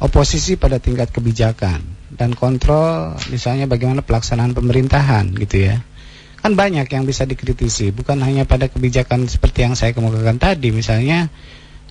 oposisi 0.00 0.56
pada 0.56 0.80
tingkat 0.80 1.12
kebijakan 1.12 1.84
dan 2.10 2.32
kontrol 2.32 3.14
misalnya 3.28 3.68
bagaimana 3.68 4.00
pelaksanaan 4.00 4.56
pemerintahan 4.56 5.36
gitu 5.36 5.70
ya. 5.70 5.76
Kan 6.40 6.56
banyak 6.56 6.88
yang 6.88 7.04
bisa 7.04 7.28
dikritisi 7.28 7.92
bukan 7.92 8.16
hanya 8.24 8.48
pada 8.48 8.72
kebijakan 8.72 9.28
seperti 9.28 9.68
yang 9.68 9.76
saya 9.76 9.92
kemukakan 9.92 10.40
tadi 10.40 10.72
misalnya 10.72 11.28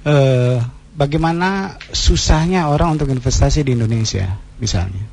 eh, 0.01 0.57
bagaimana 0.97 1.77
susahnya 1.93 2.73
orang 2.73 2.97
untuk 2.97 3.13
investasi 3.13 3.61
di 3.61 3.77
Indonesia 3.77 4.25
misalnya. 4.57 5.05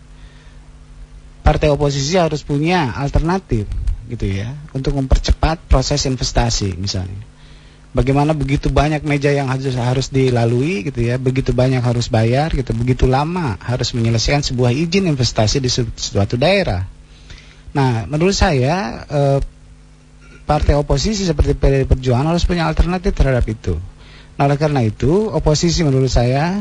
Partai 1.44 1.70
oposisi 1.70 2.16
harus 2.16 2.42
punya 2.42 2.96
alternatif 2.96 3.68
gitu 4.08 4.24
ya 4.24 4.56
untuk 4.72 4.96
mempercepat 4.96 5.68
proses 5.68 6.08
investasi 6.08 6.74
misalnya 6.74 7.35
bagaimana 7.96 8.36
begitu 8.36 8.68
banyak 8.68 9.00
meja 9.08 9.32
yang 9.32 9.48
harus 9.48 9.72
harus 9.72 10.06
dilalui 10.12 10.84
gitu 10.84 11.00
ya, 11.00 11.16
begitu 11.16 11.56
banyak 11.56 11.80
harus 11.80 12.12
bayar 12.12 12.52
gitu, 12.52 12.76
begitu 12.76 13.08
lama 13.08 13.56
harus 13.64 13.96
menyelesaikan 13.96 14.44
sebuah 14.44 14.76
izin 14.76 15.08
investasi 15.08 15.64
di 15.64 15.72
suatu 15.72 16.36
daerah. 16.36 16.84
Nah, 17.72 18.04
menurut 18.04 18.36
saya 18.36 19.04
eh, 19.08 19.40
partai 20.44 20.76
oposisi 20.76 21.24
seperti 21.24 21.56
PDI 21.56 21.88
Perjuangan 21.88 22.36
harus 22.36 22.44
punya 22.44 22.68
alternatif 22.68 23.16
terhadap 23.16 23.48
itu. 23.48 23.74
Nah, 24.36 24.44
oleh 24.44 24.60
karena 24.60 24.84
itu, 24.84 25.32
oposisi 25.32 25.80
menurut 25.80 26.12
saya 26.12 26.60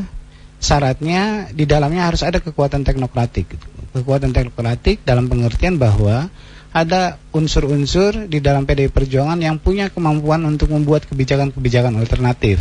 syaratnya 0.56 1.52
di 1.52 1.68
dalamnya 1.68 2.08
harus 2.08 2.24
ada 2.24 2.40
kekuatan 2.40 2.82
teknokratik. 2.82 3.44
Gitu. 3.52 3.66
Kekuatan 3.92 4.32
teknokratik 4.32 5.04
dalam 5.04 5.28
pengertian 5.28 5.76
bahwa 5.76 6.32
ada 6.76 7.16
unsur-unsur 7.32 8.28
di 8.28 8.44
dalam 8.44 8.68
PDI 8.68 8.92
Perjuangan 8.92 9.40
yang 9.40 9.56
punya 9.56 9.88
kemampuan 9.88 10.44
untuk 10.44 10.68
membuat 10.68 11.08
kebijakan-kebijakan 11.08 11.96
alternatif. 11.96 12.60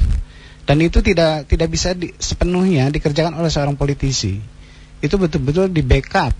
Dan 0.64 0.80
itu 0.80 1.04
tidak 1.04 1.52
tidak 1.52 1.68
bisa 1.68 1.92
di, 1.92 2.16
sepenuhnya 2.16 2.88
dikerjakan 2.96 3.36
oleh 3.36 3.52
seorang 3.52 3.76
politisi. 3.76 4.40
Itu 5.04 5.20
betul-betul 5.20 5.68
di 5.68 5.84
backup 5.84 6.32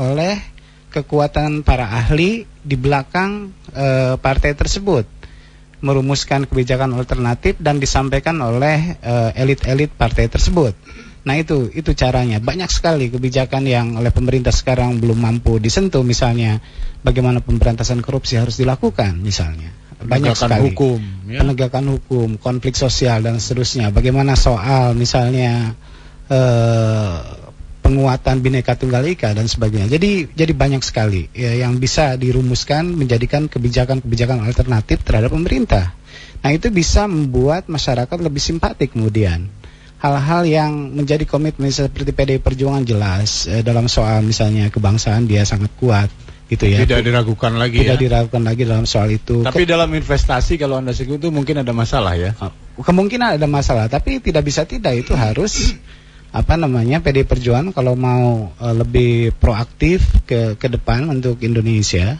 oleh 0.00 0.40
kekuatan 0.88 1.60
para 1.60 1.92
ahli 1.92 2.48
di 2.64 2.74
belakang 2.80 3.52
e, 3.68 4.16
partai 4.16 4.56
tersebut 4.56 5.20
merumuskan 5.80 6.44
kebijakan 6.44 6.92
alternatif 6.96 7.56
dan 7.56 7.80
disampaikan 7.80 8.36
oleh 8.40 9.00
eh, 9.00 9.40
elit-elit 9.40 9.88
partai 9.96 10.28
tersebut. 10.28 10.76
Nah 11.20 11.36
itu 11.36 11.68
itu 11.72 11.92
caranya. 11.92 12.40
Banyak 12.40 12.72
sekali 12.72 13.12
kebijakan 13.12 13.68
yang 13.68 14.00
oleh 14.00 14.08
pemerintah 14.08 14.52
sekarang 14.52 14.96
belum 15.02 15.20
mampu 15.20 15.60
disentuh 15.60 16.00
misalnya 16.00 16.64
bagaimana 17.04 17.44
pemberantasan 17.44 18.00
korupsi 18.00 18.40
harus 18.40 18.56
dilakukan 18.56 19.20
misalnya. 19.20 19.68
Banyak 20.00 20.32
penegakan 20.32 20.48
sekali. 20.48 20.62
hukum, 20.72 21.00
ya? 21.28 21.44
penegakan 21.44 21.84
hukum, 21.92 22.28
konflik 22.40 22.72
sosial 22.72 23.20
dan 23.20 23.36
seterusnya. 23.36 23.92
Bagaimana 23.92 24.32
soal 24.32 24.96
misalnya 24.96 25.76
eh, 26.32 27.20
penguatan 27.84 28.40
bineka 28.40 28.80
tunggal 28.80 29.04
ika 29.04 29.36
dan 29.36 29.44
sebagainya. 29.44 29.92
Jadi 29.92 30.32
jadi 30.32 30.52
banyak 30.56 30.80
sekali 30.80 31.28
ya, 31.36 31.52
yang 31.52 31.76
bisa 31.76 32.16
dirumuskan 32.16 32.96
menjadikan 32.96 33.44
kebijakan-kebijakan 33.44 34.40
alternatif 34.40 35.04
terhadap 35.04 35.36
pemerintah. 35.36 35.92
Nah 36.40 36.50
itu 36.56 36.72
bisa 36.72 37.04
membuat 37.04 37.68
masyarakat 37.68 38.16
lebih 38.24 38.40
simpatik 38.40 38.96
kemudian 38.96 39.59
hal-hal 40.00 40.42
yang 40.48 40.72
menjadi 40.96 41.28
komitmen 41.28 41.68
seperti 41.68 42.16
PDI 42.16 42.40
Perjuangan 42.40 42.84
jelas 42.88 43.44
eh, 43.46 43.60
dalam 43.60 43.84
soal 43.86 44.24
misalnya 44.24 44.72
kebangsaan 44.72 45.28
dia 45.28 45.44
sangat 45.44 45.68
kuat 45.76 46.08
gitu 46.50 46.66
ya. 46.66 46.82
Tidak 46.82 47.04
diragukan 47.04 47.54
lagi 47.54 47.84
Tidak 47.84 47.94
ya. 47.94 48.00
diragukan 48.00 48.42
lagi 48.42 48.66
dalam 48.66 48.88
soal 48.88 49.14
itu. 49.14 49.44
Tapi 49.46 49.62
Ke 49.62 49.70
dalam 49.70 49.92
investasi 49.92 50.58
kalau 50.58 50.80
Anda 50.80 50.96
sebut 50.96 51.20
itu 51.20 51.28
mungkin 51.30 51.62
ada 51.62 51.70
masalah 51.70 52.16
ya. 52.18 52.34
Ah, 52.42 52.50
kemungkinan 52.80 53.38
ada 53.38 53.46
masalah, 53.46 53.86
tapi 53.86 54.18
tidak 54.18 54.48
bisa 54.48 54.66
tidak 54.66 54.98
itu 54.98 55.12
harus 55.14 55.76
apa 56.40 56.56
namanya 56.56 56.98
PDI 57.04 57.28
Perjuangan 57.28 57.70
kalau 57.70 57.94
mau 57.94 58.50
uh, 58.56 58.74
lebih 58.74 59.34
proaktif 59.38 60.02
ke 60.26 60.56
ke 60.56 60.66
depan 60.70 61.06
untuk 61.10 61.42
Indonesia 61.42 62.18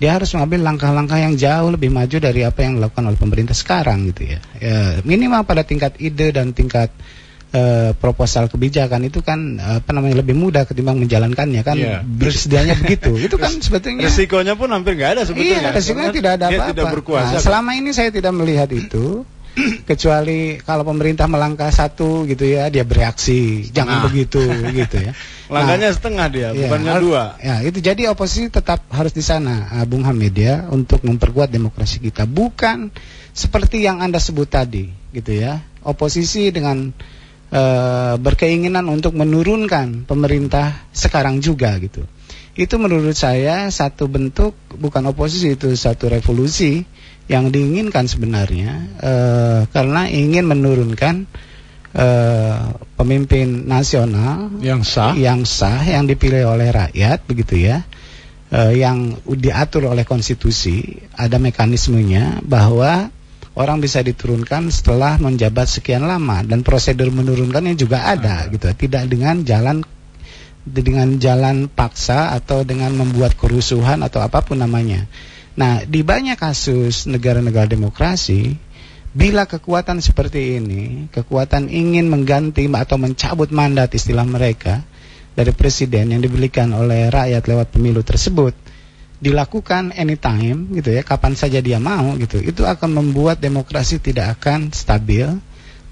dia 0.00 0.16
harus 0.16 0.32
mengambil 0.32 0.72
langkah-langkah 0.72 1.20
yang 1.20 1.36
jauh 1.36 1.68
lebih 1.76 1.92
maju 1.92 2.16
dari 2.16 2.40
apa 2.40 2.64
yang 2.64 2.80
dilakukan 2.80 3.04
oleh 3.04 3.18
pemerintah 3.20 3.52
sekarang 3.52 4.08
gitu 4.10 4.32
ya. 4.32 4.40
ya 4.56 5.04
minimal 5.04 5.44
pada 5.44 5.60
tingkat 5.60 6.00
ide 6.00 6.32
dan 6.32 6.56
tingkat 6.56 6.88
uh, 7.52 7.92
proposal 8.00 8.48
kebijakan 8.48 9.06
itu 9.06 9.20
kan 9.20 9.60
apa 9.60 9.90
namanya 9.92 10.24
lebih 10.24 10.32
mudah 10.38 10.64
ketimbang 10.64 10.98
menjalankannya 11.02 11.62
kan 11.62 11.76
yeah. 11.76 12.00
bersedianya 12.00 12.80
begitu. 12.80 13.12
Itu 13.18 13.36
kan 13.36 13.60
sebetulnya 13.64 14.08
resikonya 14.08 14.56
pun 14.56 14.72
hampir 14.72 14.96
nggak 14.96 15.20
ada 15.20 15.22
sebetulnya. 15.28 15.68
Iya, 15.68 15.76
resikonya 15.76 16.10
tidak 16.16 16.32
ada 16.40 16.44
apa-apa. 16.48 16.96
Nah, 17.36 17.40
selama 17.42 17.70
ini 17.76 17.90
saya 17.92 18.08
tidak 18.08 18.32
melihat 18.32 18.72
itu 18.72 19.28
kecuali 19.88 20.60
kalau 20.62 20.82
pemerintah 20.86 21.26
melangkah 21.26 21.68
satu 21.72 22.24
gitu 22.26 22.44
ya 22.46 22.68
dia 22.68 22.84
bereaksi. 22.86 23.68
Jangan 23.70 24.00
nah. 24.00 24.04
begitu 24.08 24.40
gitu 24.80 24.96
ya. 25.00 25.12
Langkahnya 25.50 25.88
nah, 25.90 25.96
setengah 25.96 26.26
dia 26.30 26.48
ya, 26.54 26.68
bukannya 26.70 26.92
dua. 27.02 27.24
ya 27.42 27.56
itu 27.66 27.82
jadi 27.82 28.14
oposisi 28.14 28.46
tetap 28.48 28.86
harus 28.94 29.10
di 29.10 29.24
sana 29.24 29.82
uh, 29.82 29.86
Bung 29.88 30.06
Hamid 30.06 30.34
ya 30.38 30.70
untuk 30.70 31.02
memperkuat 31.02 31.50
demokrasi 31.50 31.98
kita. 31.98 32.24
Bukan 32.24 32.94
seperti 33.34 33.82
yang 33.82 33.98
anda 33.98 34.22
sebut 34.22 34.46
tadi 34.46 34.90
gitu 35.10 35.34
ya. 35.34 35.58
Oposisi 35.82 36.52
dengan 36.54 36.92
uh, 37.50 38.14
berkeinginan 38.16 38.86
untuk 38.86 39.18
menurunkan 39.18 40.06
pemerintah 40.06 40.86
sekarang 40.94 41.42
juga 41.42 41.74
gitu. 41.82 42.06
Itu 42.54 42.78
menurut 42.82 43.14
saya 43.14 43.70
satu 43.70 44.10
bentuk 44.10 44.58
bukan 44.74 45.06
oposisi 45.10 45.54
itu 45.54 45.70
satu 45.74 46.10
revolusi 46.10 46.82
yang 47.30 47.54
diinginkan 47.54 48.10
sebenarnya 48.10 48.90
uh, 48.98 49.60
karena 49.70 50.10
ingin 50.10 50.50
menurunkan 50.50 51.30
uh, 51.94 52.74
pemimpin 52.98 53.70
nasional 53.70 54.50
yang 54.58 54.82
sah. 54.82 55.14
yang 55.14 55.46
sah 55.46 55.78
yang 55.86 56.10
dipilih 56.10 56.50
oleh 56.50 56.74
rakyat 56.74 57.22
begitu 57.30 57.70
ya. 57.70 57.86
Uh, 58.50 58.74
yang 58.74 59.14
diatur 59.38 59.86
oleh 59.86 60.02
konstitusi 60.02 60.98
ada 61.14 61.38
mekanismenya 61.38 62.42
bahwa 62.42 63.06
orang 63.54 63.78
bisa 63.78 64.02
diturunkan 64.02 64.74
setelah 64.74 65.22
menjabat 65.22 65.70
sekian 65.70 66.02
lama 66.02 66.42
dan 66.42 66.66
prosedur 66.66 67.14
menurunkannya 67.14 67.78
juga 67.78 68.10
ada 68.10 68.50
gitu 68.50 68.66
tidak 68.74 69.06
dengan 69.06 69.46
jalan 69.46 69.86
dengan 70.66 71.14
jalan 71.22 71.70
paksa 71.70 72.34
atau 72.34 72.66
dengan 72.66 72.90
membuat 72.98 73.38
kerusuhan 73.38 74.02
atau 74.02 74.18
apa 74.18 74.42
pun 74.42 74.58
namanya 74.58 75.06
Nah, 75.60 75.84
di 75.84 76.00
banyak 76.00 76.40
kasus 76.40 77.04
negara-negara 77.04 77.68
demokrasi, 77.68 78.56
bila 79.12 79.44
kekuatan 79.44 80.00
seperti 80.00 80.56
ini, 80.56 81.12
kekuatan 81.12 81.68
ingin 81.68 82.08
mengganti 82.08 82.64
atau 82.72 82.96
mencabut 82.96 83.52
mandat 83.52 83.92
istilah 83.92 84.24
mereka 84.24 84.80
dari 85.36 85.52
presiden 85.52 86.16
yang 86.16 86.24
diberikan 86.24 86.72
oleh 86.72 87.12
rakyat 87.12 87.44
lewat 87.44 87.76
pemilu 87.76 88.00
tersebut, 88.00 88.56
dilakukan 89.20 89.92
anytime 89.92 90.72
gitu 90.80 90.96
ya, 90.96 91.04
kapan 91.04 91.36
saja 91.36 91.60
dia 91.60 91.76
mau 91.76 92.16
gitu, 92.16 92.40
itu 92.40 92.64
akan 92.64 92.96
membuat 92.96 93.36
demokrasi 93.36 94.00
tidak 94.00 94.40
akan 94.40 94.72
stabil 94.72 95.28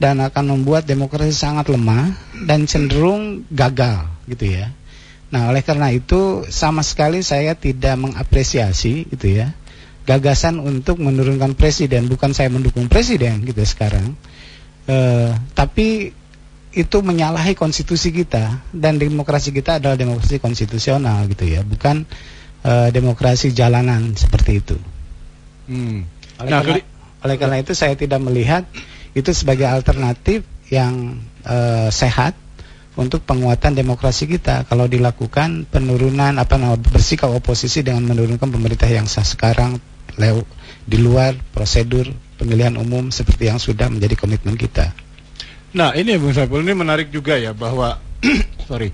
dan 0.00 0.16
akan 0.24 0.56
membuat 0.56 0.88
demokrasi 0.88 1.36
sangat 1.36 1.68
lemah 1.68 2.16
dan 2.48 2.64
cenderung 2.64 3.44
gagal 3.52 4.08
gitu 4.32 4.48
ya. 4.48 4.72
Nah, 5.28 5.52
oleh 5.52 5.60
karena 5.60 5.92
itu 5.92 6.48
sama 6.48 6.80
sekali 6.80 7.20
saya 7.20 7.52
tidak 7.52 8.00
mengapresiasi 8.00 9.04
gitu 9.12 9.28
ya 9.28 9.52
gagasan 10.08 10.56
untuk 10.64 10.96
menurunkan 11.04 11.52
presiden. 11.52 12.08
Bukan 12.08 12.32
saya 12.32 12.48
mendukung 12.48 12.88
presiden 12.88 13.44
gitu 13.44 13.60
sekarang. 13.68 14.16
E, 14.88 14.96
tapi 15.52 16.16
itu 16.72 16.98
menyalahi 17.04 17.52
konstitusi 17.52 18.08
kita 18.08 18.64
dan 18.72 18.96
demokrasi 18.96 19.52
kita 19.52 19.76
adalah 19.76 20.00
demokrasi 20.00 20.40
konstitusional 20.40 21.28
gitu 21.28 21.44
ya, 21.44 21.60
bukan 21.60 22.08
e, 22.64 22.72
demokrasi 22.88 23.52
jalanan 23.52 24.16
seperti 24.16 24.64
itu. 24.64 24.76
Hmm. 25.68 26.08
Oleh, 26.40 26.48
nah, 26.48 26.64
karena, 26.64 26.84
oleh 27.20 27.36
karena 27.36 27.56
itu 27.60 27.72
saya 27.76 27.92
tidak 27.92 28.24
melihat 28.24 28.64
itu 29.12 29.28
sebagai 29.36 29.68
alternatif 29.68 30.48
yang 30.72 31.20
e, 31.44 31.56
sehat 31.92 32.32
untuk 32.98 33.22
penguatan 33.22 33.78
demokrasi 33.78 34.26
kita 34.26 34.66
kalau 34.66 34.90
dilakukan 34.90 35.70
penurunan 35.70 36.34
apa 36.34 36.58
namanya 36.58 36.82
bersikap 36.82 37.30
oposisi 37.30 37.86
dengan 37.86 38.10
menurunkan 38.10 38.50
pemerintah 38.50 38.90
yang 38.90 39.06
sah 39.06 39.22
sekarang 39.22 39.78
lew, 40.18 40.42
di 40.82 40.98
luar 40.98 41.38
prosedur 41.54 42.10
pemilihan 42.34 42.74
umum 42.74 43.14
seperti 43.14 43.46
yang 43.46 43.62
sudah 43.62 43.86
menjadi 43.86 44.18
komitmen 44.18 44.58
kita. 44.58 44.90
Nah 45.78 45.94
ini 45.94 46.18
Bung 46.18 46.34
Saiful 46.34 46.66
ini 46.66 46.74
menarik 46.74 47.14
juga 47.14 47.38
ya 47.38 47.54
bahwa 47.54 48.02
sorry 48.68 48.90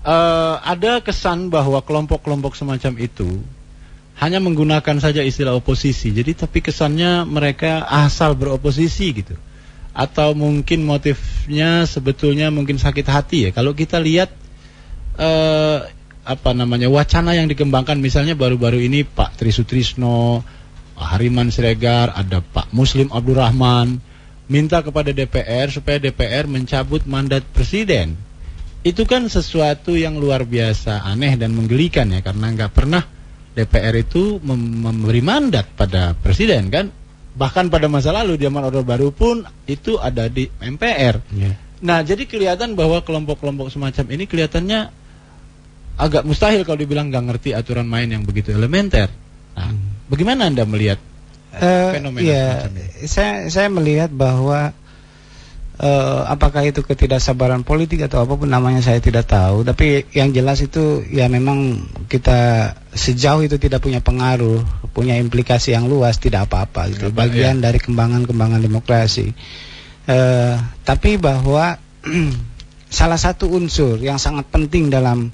uh, 0.00 0.56
ada 0.64 1.04
kesan 1.04 1.52
bahwa 1.52 1.84
kelompok-kelompok 1.84 2.56
semacam 2.56 2.96
itu 3.04 3.36
hanya 4.16 4.40
menggunakan 4.40 4.96
saja 4.96 5.20
istilah 5.20 5.52
oposisi. 5.52 6.08
Jadi 6.08 6.40
tapi 6.40 6.64
kesannya 6.64 7.28
mereka 7.28 7.84
asal 7.84 8.32
beroposisi 8.32 9.12
gitu 9.12 9.36
atau 9.92 10.32
mungkin 10.32 10.88
motifnya 10.88 11.84
sebetulnya 11.84 12.48
mungkin 12.48 12.80
sakit 12.80 13.06
hati 13.06 13.38
ya. 13.48 13.50
Kalau 13.52 13.76
kita 13.76 14.00
lihat 14.00 14.32
eh, 15.20 15.78
apa 16.22 16.50
namanya 16.56 16.88
wacana 16.88 17.36
yang 17.36 17.50
dikembangkan 17.50 18.00
misalnya 18.00 18.32
baru-baru 18.32 18.80
ini 18.88 19.04
Pak 19.04 19.36
Trisutrisno, 19.36 20.40
Pak 20.96 21.06
Hariman 21.16 21.52
Siregar, 21.52 22.16
ada 22.16 22.40
Pak 22.40 22.72
Muslim 22.72 23.12
Abdurrahman 23.12 24.00
minta 24.48 24.80
kepada 24.80 25.12
DPR 25.12 25.68
supaya 25.68 26.00
DPR 26.00 26.48
mencabut 26.48 27.04
mandat 27.04 27.44
presiden. 27.52 28.16
Itu 28.82 29.06
kan 29.06 29.30
sesuatu 29.30 29.94
yang 29.94 30.18
luar 30.18 30.42
biasa 30.42 31.06
aneh 31.06 31.38
dan 31.38 31.54
menggelikan 31.54 32.10
ya 32.10 32.18
karena 32.18 32.50
nggak 32.50 32.72
pernah 32.74 33.02
DPR 33.52 33.94
itu 34.00 34.40
memberi 34.42 35.22
mandat 35.22 35.70
pada 35.76 36.16
presiden 36.16 36.72
kan 36.72 36.90
bahkan 37.32 37.72
pada 37.72 37.88
masa 37.88 38.12
lalu 38.12 38.36
zaman 38.36 38.68
Orde 38.68 38.84
Baru 38.84 39.08
pun 39.12 39.44
itu 39.64 39.96
ada 39.96 40.28
di 40.28 40.48
MPR. 40.60 41.24
Yeah. 41.32 41.56
Nah, 41.82 42.04
jadi 42.06 42.28
kelihatan 42.28 42.78
bahwa 42.78 43.02
kelompok-kelompok 43.02 43.72
semacam 43.72 44.04
ini 44.14 44.24
kelihatannya 44.30 44.80
agak 45.98 46.22
mustahil 46.24 46.62
kalau 46.62 46.78
dibilang 46.78 47.10
nggak 47.10 47.24
ngerti 47.32 47.50
aturan 47.52 47.88
main 47.88 48.06
yang 48.08 48.22
begitu 48.22 48.54
elementer. 48.54 49.10
Nah, 49.58 49.72
hmm. 49.72 50.08
bagaimana 50.08 50.48
anda 50.48 50.62
melihat 50.64 51.02
uh, 51.56 51.92
fenomena 51.92 52.24
yeah, 52.24 52.48
semacam 52.48 52.72
ini? 52.72 52.86
Saya 53.08 53.34
saya 53.50 53.68
melihat 53.68 54.10
bahwa 54.14 54.72
uh, 55.82 56.22
apakah 56.30 56.62
itu 56.62 56.80
ketidaksabaran 56.86 57.66
politik 57.66 58.06
atau 58.06 58.22
apa 58.22 58.38
pun 58.38 58.48
namanya 58.48 58.80
saya 58.80 59.02
tidak 59.02 59.26
tahu. 59.28 59.66
Tapi 59.66 60.06
yang 60.14 60.30
jelas 60.30 60.62
itu 60.62 61.02
ya 61.10 61.26
memang 61.26 61.82
kita 62.06 62.72
sejauh 62.94 63.42
itu 63.42 63.58
tidak 63.58 63.82
punya 63.82 63.98
pengaruh 63.98 64.62
punya 64.94 65.16
implikasi 65.18 65.74
yang 65.74 65.90
luas 65.90 66.22
tidak 66.22 66.48
apa-apa 66.48 66.88
gitu. 66.94 67.10
Ya, 67.10 67.12
bagian 67.12 67.56
ya. 67.58 67.68
dari 67.68 67.82
kembangan-kembangan 67.82 68.62
demokrasi. 68.62 69.34
Uh, 70.06 70.56
tapi 70.86 71.18
bahwa 71.18 71.78
salah 72.98 73.18
satu 73.18 73.50
unsur 73.50 73.98
yang 73.98 74.18
sangat 74.20 74.46
penting 74.52 74.90
dalam 74.92 75.30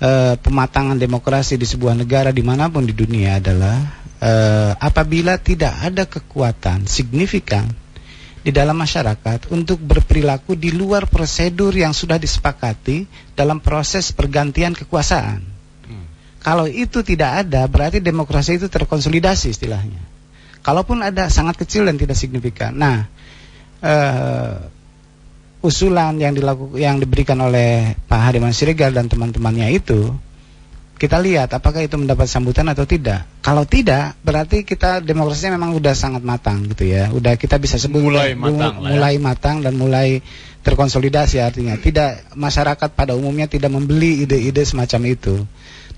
uh, 0.00 0.34
pematangan 0.40 0.96
demokrasi 0.96 1.60
di 1.60 1.66
sebuah 1.68 1.94
negara 1.94 2.32
di 2.32 2.42
mana 2.42 2.72
pun 2.72 2.86
di 2.86 2.94
dunia 2.96 3.42
adalah 3.42 3.76
uh, 4.22 4.72
apabila 4.78 5.36
tidak 5.42 5.74
ada 5.82 6.08
kekuatan 6.08 6.86
signifikan 6.88 7.85
di 8.46 8.54
dalam 8.54 8.78
masyarakat 8.78 9.50
untuk 9.50 9.82
berperilaku 9.82 10.54
di 10.54 10.70
luar 10.70 11.10
prosedur 11.10 11.74
yang 11.74 11.90
sudah 11.90 12.14
disepakati 12.14 13.02
dalam 13.34 13.58
proses 13.58 14.14
pergantian 14.14 14.70
kekuasaan. 14.70 15.42
Hmm. 15.90 16.06
Kalau 16.38 16.70
itu 16.70 17.02
tidak 17.02 17.42
ada, 17.42 17.66
berarti 17.66 17.98
demokrasi 17.98 18.62
itu 18.62 18.70
terkonsolidasi 18.70 19.50
istilahnya. 19.50 19.98
Kalaupun 20.62 21.02
ada 21.02 21.26
sangat 21.26 21.58
kecil 21.58 21.90
dan 21.90 21.98
tidak 21.98 22.14
signifikan. 22.14 22.70
Nah, 22.70 23.10
uh, 23.82 24.62
usulan 25.66 26.14
yang 26.14 26.30
dilakukan 26.30 26.78
yang 26.78 27.02
diberikan 27.02 27.42
oleh 27.42 27.98
Pak 28.06 28.30
Hariman 28.30 28.54
Siregar 28.54 28.94
dan 28.94 29.10
teman-temannya 29.10 29.74
itu 29.74 30.14
kita 30.96 31.20
lihat 31.20 31.52
apakah 31.52 31.84
itu 31.84 32.00
mendapat 32.00 32.24
sambutan 32.24 32.72
atau 32.72 32.88
tidak. 32.88 33.28
Kalau 33.44 33.68
tidak, 33.68 34.16
berarti 34.24 34.64
kita 34.64 35.04
demokrasinya 35.04 35.60
memang 35.60 35.76
sudah 35.76 35.92
sangat 35.92 36.24
matang 36.24 36.64
gitu 36.72 36.88
ya. 36.88 37.12
Udah 37.12 37.36
kita 37.36 37.60
bisa 37.60 37.76
sebut 37.76 38.00
mulai 38.00 38.32
matang, 38.32 38.80
ya. 38.80 38.96
mulai 38.96 39.14
ya. 39.16 39.20
matang 39.20 39.56
dan 39.60 39.76
mulai 39.76 40.24
terkonsolidasi 40.64 41.36
artinya. 41.44 41.76
Tidak 41.76 42.32
masyarakat 42.32 42.88
pada 42.96 43.12
umumnya 43.12 43.44
tidak 43.44 43.76
membeli 43.76 44.24
ide-ide 44.24 44.64
semacam 44.64 45.00
itu. 45.12 45.36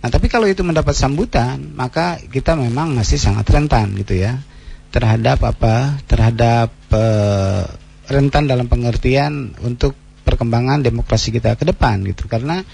Nah, 0.03 0.11
tapi 0.11 0.27
kalau 0.27 0.51
itu 0.51 0.67
mendapat 0.67 0.99
sambutan, 0.99 1.75
maka 1.79 2.19
kita 2.19 2.59
memang 2.59 2.95
masih 2.99 3.23
sangat 3.23 3.47
rentan 3.55 3.95
gitu 4.03 4.19
ya. 4.19 4.43
Terhadap 4.91 5.47
apa? 5.47 5.95
Terhadap 6.11 6.75
uh, 6.91 7.65
rentan 8.11 8.51
dalam 8.51 8.67
pengertian 8.67 9.55
untuk 9.63 9.95
perkembangan 10.27 10.83
demokrasi 10.83 11.31
kita 11.31 11.55
ke 11.55 11.63
depan 11.63 12.03
gitu. 12.03 12.27
Karena 12.27 12.67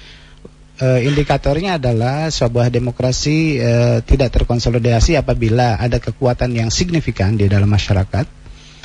e, 0.79 1.07
indikatornya 1.07 1.79
adalah 1.79 2.31
sebuah 2.31 2.71
demokrasi 2.71 3.59
e, 3.59 3.73
tidak 4.03 4.35
terkonsolidasi 4.35 5.19
apabila 5.19 5.79
ada 5.79 5.99
kekuatan 6.03 6.55
yang 6.55 6.71
signifikan 6.71 7.39
di 7.39 7.47
dalam 7.47 7.71
masyarakat 7.71 8.27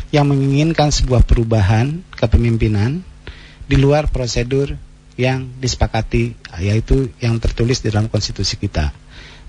yang 0.10 0.26
menginginkan 0.26 0.90
sebuah 0.90 1.26
perubahan 1.26 2.02
kepemimpinan 2.18 3.06
di 3.70 3.78
luar 3.78 4.10
prosedur 4.10 4.74
yang 5.20 5.52
disepakati 5.62 6.34
yaitu 6.64 7.14
yang 7.22 7.38
tertulis 7.38 7.86
di 7.86 7.94
dalam 7.94 8.10
konstitusi 8.10 8.58
kita. 8.58 8.90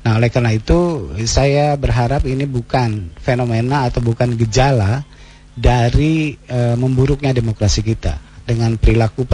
Nah, 0.00 0.16
oleh 0.16 0.32
karena 0.32 0.52
itu 0.52 1.12
saya 1.28 1.76
berharap 1.76 2.24
ini 2.24 2.48
bukan 2.48 3.12
fenomena 3.20 3.88
atau 3.88 4.00
bukan 4.00 4.32
gejala 4.36 5.04
dari 5.52 6.40
e, 6.48 6.58
memburuknya 6.76 7.36
demokrasi 7.36 7.84
kita 7.84 8.16
dengan 8.48 8.80
perilaku 8.80 9.28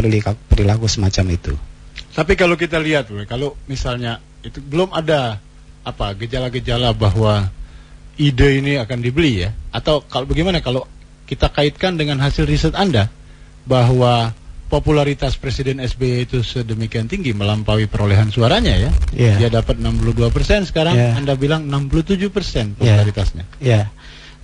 perilaku 0.50 0.86
semacam 0.90 1.26
itu. 1.38 1.54
Tapi 2.16 2.32
kalau 2.32 2.56
kita 2.56 2.80
lihat, 2.80 3.12
kalau 3.28 3.52
misalnya 3.68 4.24
itu 4.40 4.64
belum 4.64 4.88
ada 4.96 5.36
apa 5.84 6.16
gejala-gejala 6.16 6.96
bahwa 6.96 7.52
ide 8.16 8.64
ini 8.64 8.80
akan 8.80 9.04
dibeli 9.04 9.44
ya, 9.44 9.52
atau 9.68 10.00
kalau 10.00 10.24
bagaimana 10.24 10.64
kalau 10.64 10.88
kita 11.28 11.52
kaitkan 11.52 12.00
dengan 12.00 12.16
hasil 12.24 12.48
riset 12.48 12.72
Anda 12.72 13.12
bahwa 13.68 14.32
popularitas 14.72 15.38
Presiden 15.38 15.78
SBY 15.78 16.26
itu 16.26 16.38
sedemikian 16.42 17.06
tinggi 17.06 17.36
melampaui 17.36 17.86
perolehan 17.86 18.32
suaranya 18.32 18.74
ya. 18.74 18.90
Yeah. 19.14 19.36
Dia 19.36 19.50
dapat 19.62 19.78
62 19.78 20.32
persen 20.34 20.66
sekarang 20.66 20.96
yeah. 20.96 21.18
Anda 21.18 21.38
bilang 21.38 21.68
67 21.68 22.32
persen 22.32 22.74
iya. 22.80 22.96
popularitasnya. 22.96 23.44
Ya. 23.60 23.70
Yeah. 23.70 23.84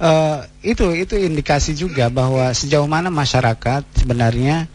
Uh, 0.02 0.38
itu 0.66 0.90
itu 0.98 1.14
indikasi 1.14 1.78
juga 1.78 2.10
bahwa 2.10 2.50
sejauh 2.50 2.90
mana 2.90 3.06
masyarakat 3.06 3.86
sebenarnya 4.02 4.66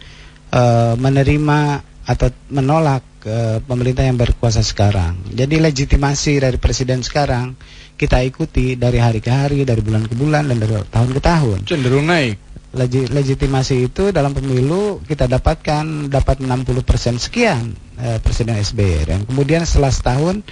uh, 0.55 0.95
menerima 0.95 1.83
atau 2.07 2.31
menolak 2.47 3.03
uh, 3.27 3.59
pemerintah 3.67 4.07
yang 4.07 4.15
berkuasa 4.15 4.63
sekarang. 4.63 5.19
Jadi 5.35 5.59
legitimasi 5.59 6.39
dari 6.39 6.55
presiden 6.55 7.03
sekarang 7.03 7.59
kita 7.99 8.23
ikuti 8.23 8.79
dari 8.79 9.03
hari 9.03 9.19
ke 9.19 9.27
hari, 9.27 9.67
dari 9.67 9.83
bulan 9.83 10.07
ke 10.07 10.15
bulan 10.15 10.47
dan 10.47 10.57
dari 10.63 10.79
tahun 10.87 11.11
ke 11.11 11.21
tahun. 11.21 11.57
Cenderung 11.67 12.07
naik 12.07 12.47
legitimasi 12.85 13.89
itu 13.89 14.11
dalam 14.13 14.35
pemilu 14.35 14.99
kita 15.07 15.25
dapatkan 15.25 16.11
dapat 16.11 16.43
60% 16.43 17.17
sekian 17.17 17.73
eh, 17.97 18.19
Presiden 18.19 18.59
SBY 18.59 18.97
dan 19.07 19.19
kemudian 19.23 19.63
setelah 19.63 19.89
setahun 19.89 20.43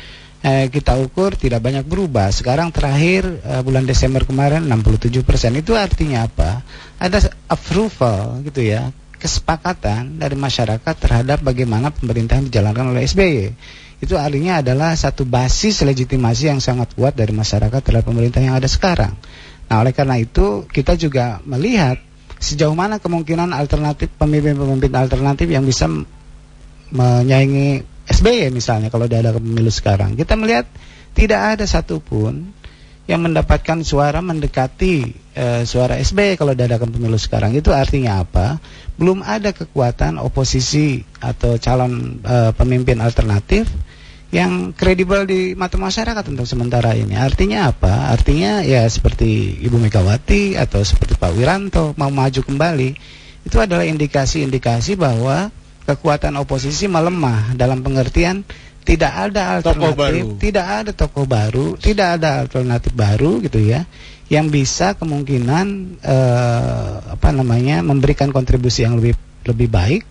eh, 0.41 0.71
kita 0.71 0.97
ukur 1.05 1.35
tidak 1.35 1.61
banyak 1.61 1.83
berubah. 1.83 2.31
Sekarang 2.31 2.71
terakhir 2.71 3.27
eh, 3.43 3.61
bulan 3.61 3.83
Desember 3.83 4.23
kemarin 4.23 4.65
67% 4.65 5.21
itu 5.59 5.75
artinya 5.77 6.25
apa? 6.25 6.63
Ada 6.97 7.29
approval 7.51 8.41
gitu 8.47 8.63
ya, 8.63 8.89
kesepakatan 9.25 10.21
dari 10.21 10.37
masyarakat 10.37 10.95
terhadap 11.01 11.41
bagaimana 11.41 11.89
pemerintahan 11.89 12.45
dijalankan 12.45 12.93
oleh 12.93 13.09
SBY. 13.09 13.49
Itu 13.97 14.21
artinya 14.21 14.61
adalah 14.61 14.93
satu 14.93 15.25
basis 15.25 15.81
legitimasi 15.81 16.53
yang 16.53 16.61
sangat 16.61 16.93
kuat 16.93 17.17
dari 17.17 17.33
masyarakat 17.33 17.81
terhadap 17.81 18.05
pemerintah 18.05 18.37
yang 18.45 18.53
ada 18.53 18.69
sekarang. 18.69 19.17
Nah, 19.65 19.81
oleh 19.81 19.97
karena 19.97 20.21
itu 20.21 20.69
kita 20.69 20.93
juga 20.93 21.41
melihat 21.41 21.97
sejauh 22.37 22.77
mana 22.77 23.01
kemungkinan 23.01 23.49
alternatif 23.49 24.13
pemimpin-pemimpin 24.13 24.93
alternatif 24.93 25.49
yang 25.49 25.65
bisa 25.65 25.89
menyaingi 26.93 27.81
SBY 28.05 28.53
misalnya 28.53 28.93
kalau 28.93 29.09
dia 29.09 29.25
ada 29.25 29.33
pemilu 29.33 29.73
sekarang. 29.73 30.13
Kita 30.13 30.37
melihat 30.37 30.69
tidak 31.17 31.57
ada 31.57 31.65
satupun 31.65 32.53
yang 33.05 33.21
mendapatkan 33.21 33.85
suara 33.85 34.17
mendekati 34.17 35.13
e, 35.37 35.45
suara 35.69 36.01
SBY 36.01 36.41
kalau 36.41 36.57
diadakan 36.57 36.89
pemilu 36.89 37.21
sekarang. 37.21 37.53
Itu 37.53 37.69
artinya 37.69 38.25
apa? 38.25 38.57
Belum 38.97 39.21
ada 39.21 39.53
kekuatan 39.53 40.17
oposisi 40.17 41.05
atau 41.21 41.61
calon 41.61 42.17
e, 42.25 42.35
pemimpin 42.57 42.97
alternatif 42.97 43.69
yang 44.33 44.73
kredibel 44.73 45.23
di 45.29 45.53
mata 45.53 45.77
masyarakat 45.77 46.25
untuk 46.33 46.49
sementara 46.49 46.97
ini. 46.97 47.13
Artinya 47.13 47.69
apa? 47.69 48.09
Artinya 48.09 48.65
ya 48.65 48.83
seperti 48.89 49.61
Ibu 49.61 49.77
Megawati 49.77 50.57
atau 50.57 50.81
seperti 50.81 51.13
Pak 51.15 51.37
Wiranto 51.37 51.93
mau 51.95 52.09
maju 52.09 52.41
kembali. 52.41 52.89
Itu 53.45 53.61
adalah 53.61 53.85
indikasi-indikasi 53.85 54.97
bahwa 54.97 55.53
kekuatan 55.85 56.33
oposisi 56.41 56.89
melemah 56.89 57.53
dalam 57.53 57.85
pengertian 57.85 58.41
tidak 58.85 59.11
ada 59.11 59.57
alternatif, 59.57 60.37
tidak 60.37 60.65
ada 60.65 60.91
tokoh 60.93 61.25
baru, 61.25 61.73
tidak 61.75 62.21
ada 62.21 62.45
alternatif 62.45 62.93
baru 62.93 63.41
gitu 63.41 63.57
ya 63.57 63.83
yang 64.29 64.49
bisa 64.49 64.97
kemungkinan 64.97 65.97
eh, 66.01 66.93
apa 67.13 67.29
namanya 67.29 67.81
memberikan 67.85 68.29
kontribusi 68.33 68.85
yang 68.85 68.97
lebih 68.97 69.17
lebih 69.45 69.69
baik 69.69 70.01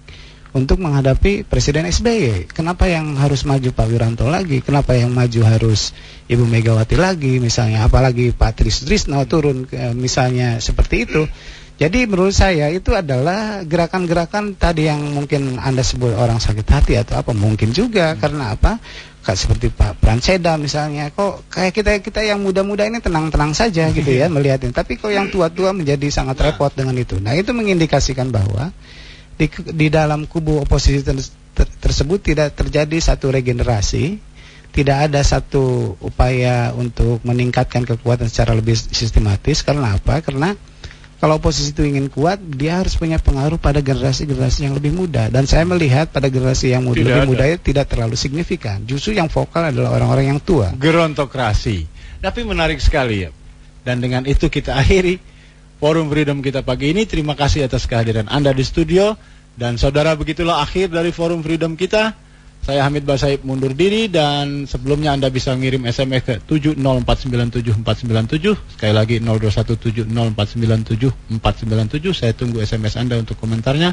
untuk 0.54 0.78
menghadapi 0.78 1.42
Presiden 1.42 1.90
SBY. 1.90 2.46
Kenapa 2.54 2.86
yang 2.86 3.18
harus 3.18 3.42
maju 3.42 3.74
Pak 3.74 3.86
Wiranto 3.90 4.30
lagi? 4.30 4.62
Kenapa 4.62 4.94
yang 4.94 5.10
maju 5.10 5.42
harus 5.42 5.90
Ibu 6.30 6.46
Megawati 6.46 6.94
lagi 6.94 7.42
misalnya? 7.42 7.90
Apalagi 7.90 8.30
Pak 8.30 8.62
Tris 8.62 8.86
Trisno 8.86 9.18
turun 9.26 9.66
misalnya 9.98 10.62
seperti 10.62 11.10
itu. 11.10 11.26
Jadi 11.74 12.06
menurut 12.06 12.30
saya 12.30 12.70
itu 12.70 12.94
adalah 12.94 13.66
gerakan-gerakan 13.66 14.54
tadi 14.54 14.86
yang 14.86 15.02
mungkin 15.10 15.58
Anda 15.58 15.82
sebut 15.82 16.14
orang 16.14 16.38
sakit 16.38 16.66
hati 16.70 16.94
atau 16.94 17.18
apa 17.18 17.34
mungkin 17.34 17.74
juga 17.74 18.14
hmm. 18.14 18.18
karena 18.22 18.44
apa? 18.54 18.78
Kayak 19.24 19.40
seperti 19.40 19.66
Pak 19.72 20.04
Pranceda 20.04 20.54
misalnya, 20.60 21.08
kok 21.10 21.48
kayak 21.48 21.72
kita 21.74 21.90
kita 22.04 22.20
yang 22.22 22.44
muda-muda 22.44 22.84
ini 22.86 23.00
tenang-tenang 23.00 23.56
saja 23.56 23.90
gitu 23.90 24.06
ya 24.06 24.30
melihatnya. 24.34 24.70
Tapi 24.70 25.00
kok 25.00 25.10
yang 25.10 25.32
tua-tua 25.34 25.74
menjadi 25.74 26.06
sangat 26.14 26.38
nah. 26.38 26.44
repot 26.52 26.70
dengan 26.70 26.94
itu. 26.94 27.18
Nah 27.18 27.34
itu 27.34 27.50
mengindikasikan 27.50 28.30
bahwa 28.30 28.70
di, 29.34 29.50
di 29.74 29.90
dalam 29.90 30.30
kubu 30.30 30.62
oposisi 30.62 31.02
ter, 31.02 31.18
ter, 31.58 31.66
tersebut 31.82 32.22
tidak 32.22 32.54
terjadi 32.54 32.94
satu 33.02 33.34
regenerasi, 33.34 34.22
tidak 34.70 35.10
ada 35.10 35.26
satu 35.26 35.98
upaya 35.98 36.70
untuk 36.76 37.18
meningkatkan 37.26 37.82
kekuatan 37.82 38.30
secara 38.30 38.54
lebih 38.54 38.78
sistematis. 38.78 39.66
Karena 39.66 39.98
apa? 39.98 40.22
Karena 40.22 40.54
kalau 41.24 41.40
oposisi 41.40 41.72
itu 41.72 41.88
ingin 41.88 42.12
kuat, 42.12 42.36
dia 42.36 42.84
harus 42.84 43.00
punya 43.00 43.16
pengaruh 43.16 43.56
pada 43.56 43.80
generasi-generasi 43.80 44.68
yang 44.68 44.76
lebih 44.76 44.92
muda. 44.92 45.32
Dan 45.32 45.48
saya 45.48 45.64
melihat 45.64 46.12
pada 46.12 46.28
generasi 46.28 46.76
yang 46.76 46.84
muda, 46.84 47.00
lebih 47.00 47.16
ada. 47.16 47.24
muda 47.24 47.44
tidak 47.56 47.88
terlalu 47.88 48.12
signifikan. 48.12 48.84
Justru 48.84 49.16
yang 49.16 49.32
vokal 49.32 49.72
adalah 49.72 49.96
orang-orang 49.96 50.36
yang 50.36 50.40
tua. 50.44 50.76
Gerontokrasi. 50.76 51.88
Tapi 52.20 52.44
menarik 52.44 52.76
sekali 52.76 53.24
ya. 53.24 53.32
Dan 53.88 54.04
dengan 54.04 54.28
itu 54.28 54.52
kita 54.52 54.76
akhiri 54.84 55.16
Forum 55.80 56.12
Freedom 56.12 56.44
kita 56.44 56.60
pagi 56.60 56.92
ini. 56.92 57.08
Terima 57.08 57.32
kasih 57.32 57.72
atas 57.72 57.88
kehadiran 57.88 58.28
Anda 58.28 58.52
di 58.52 58.60
studio. 58.60 59.16
Dan 59.56 59.80
saudara 59.80 60.12
begitulah 60.20 60.60
akhir 60.60 60.92
dari 60.92 61.08
Forum 61.08 61.40
Freedom 61.40 61.72
kita. 61.72 62.12
Saya 62.64 62.88
Hamid 62.88 63.04
Basaib 63.04 63.44
mundur 63.44 63.76
diri 63.76 64.08
dan 64.08 64.64
sebelumnya 64.64 65.12
Anda 65.12 65.28
bisa 65.28 65.52
ngirim 65.52 65.84
SMS 65.84 66.24
ke 66.24 66.40
7049747. 66.48 68.56
Sekali 68.72 68.92
lagi 68.96 69.20
0217049747. 69.20 71.28
Saya 72.16 72.32
tunggu 72.32 72.64
SMS 72.64 72.96
Anda 72.96 73.20
untuk 73.20 73.36
komentarnya. 73.36 73.92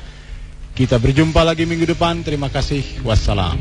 Kita 0.72 1.04
berjumpa 1.04 1.44
lagi 1.44 1.68
minggu 1.68 1.84
depan. 1.84 2.24
Terima 2.24 2.48
kasih. 2.48 3.04
Wassalam. 3.04 3.60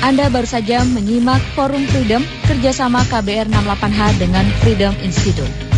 Anda 0.00 0.32
baru 0.32 0.48
saja 0.48 0.88
menyimak 0.88 1.44
Forum 1.52 1.84
Freedom 1.92 2.24
kerjasama 2.48 3.04
KBR 3.12 3.52
68H 3.52 4.00
dengan 4.16 4.48
Freedom 4.64 4.96
Institute. 5.04 5.73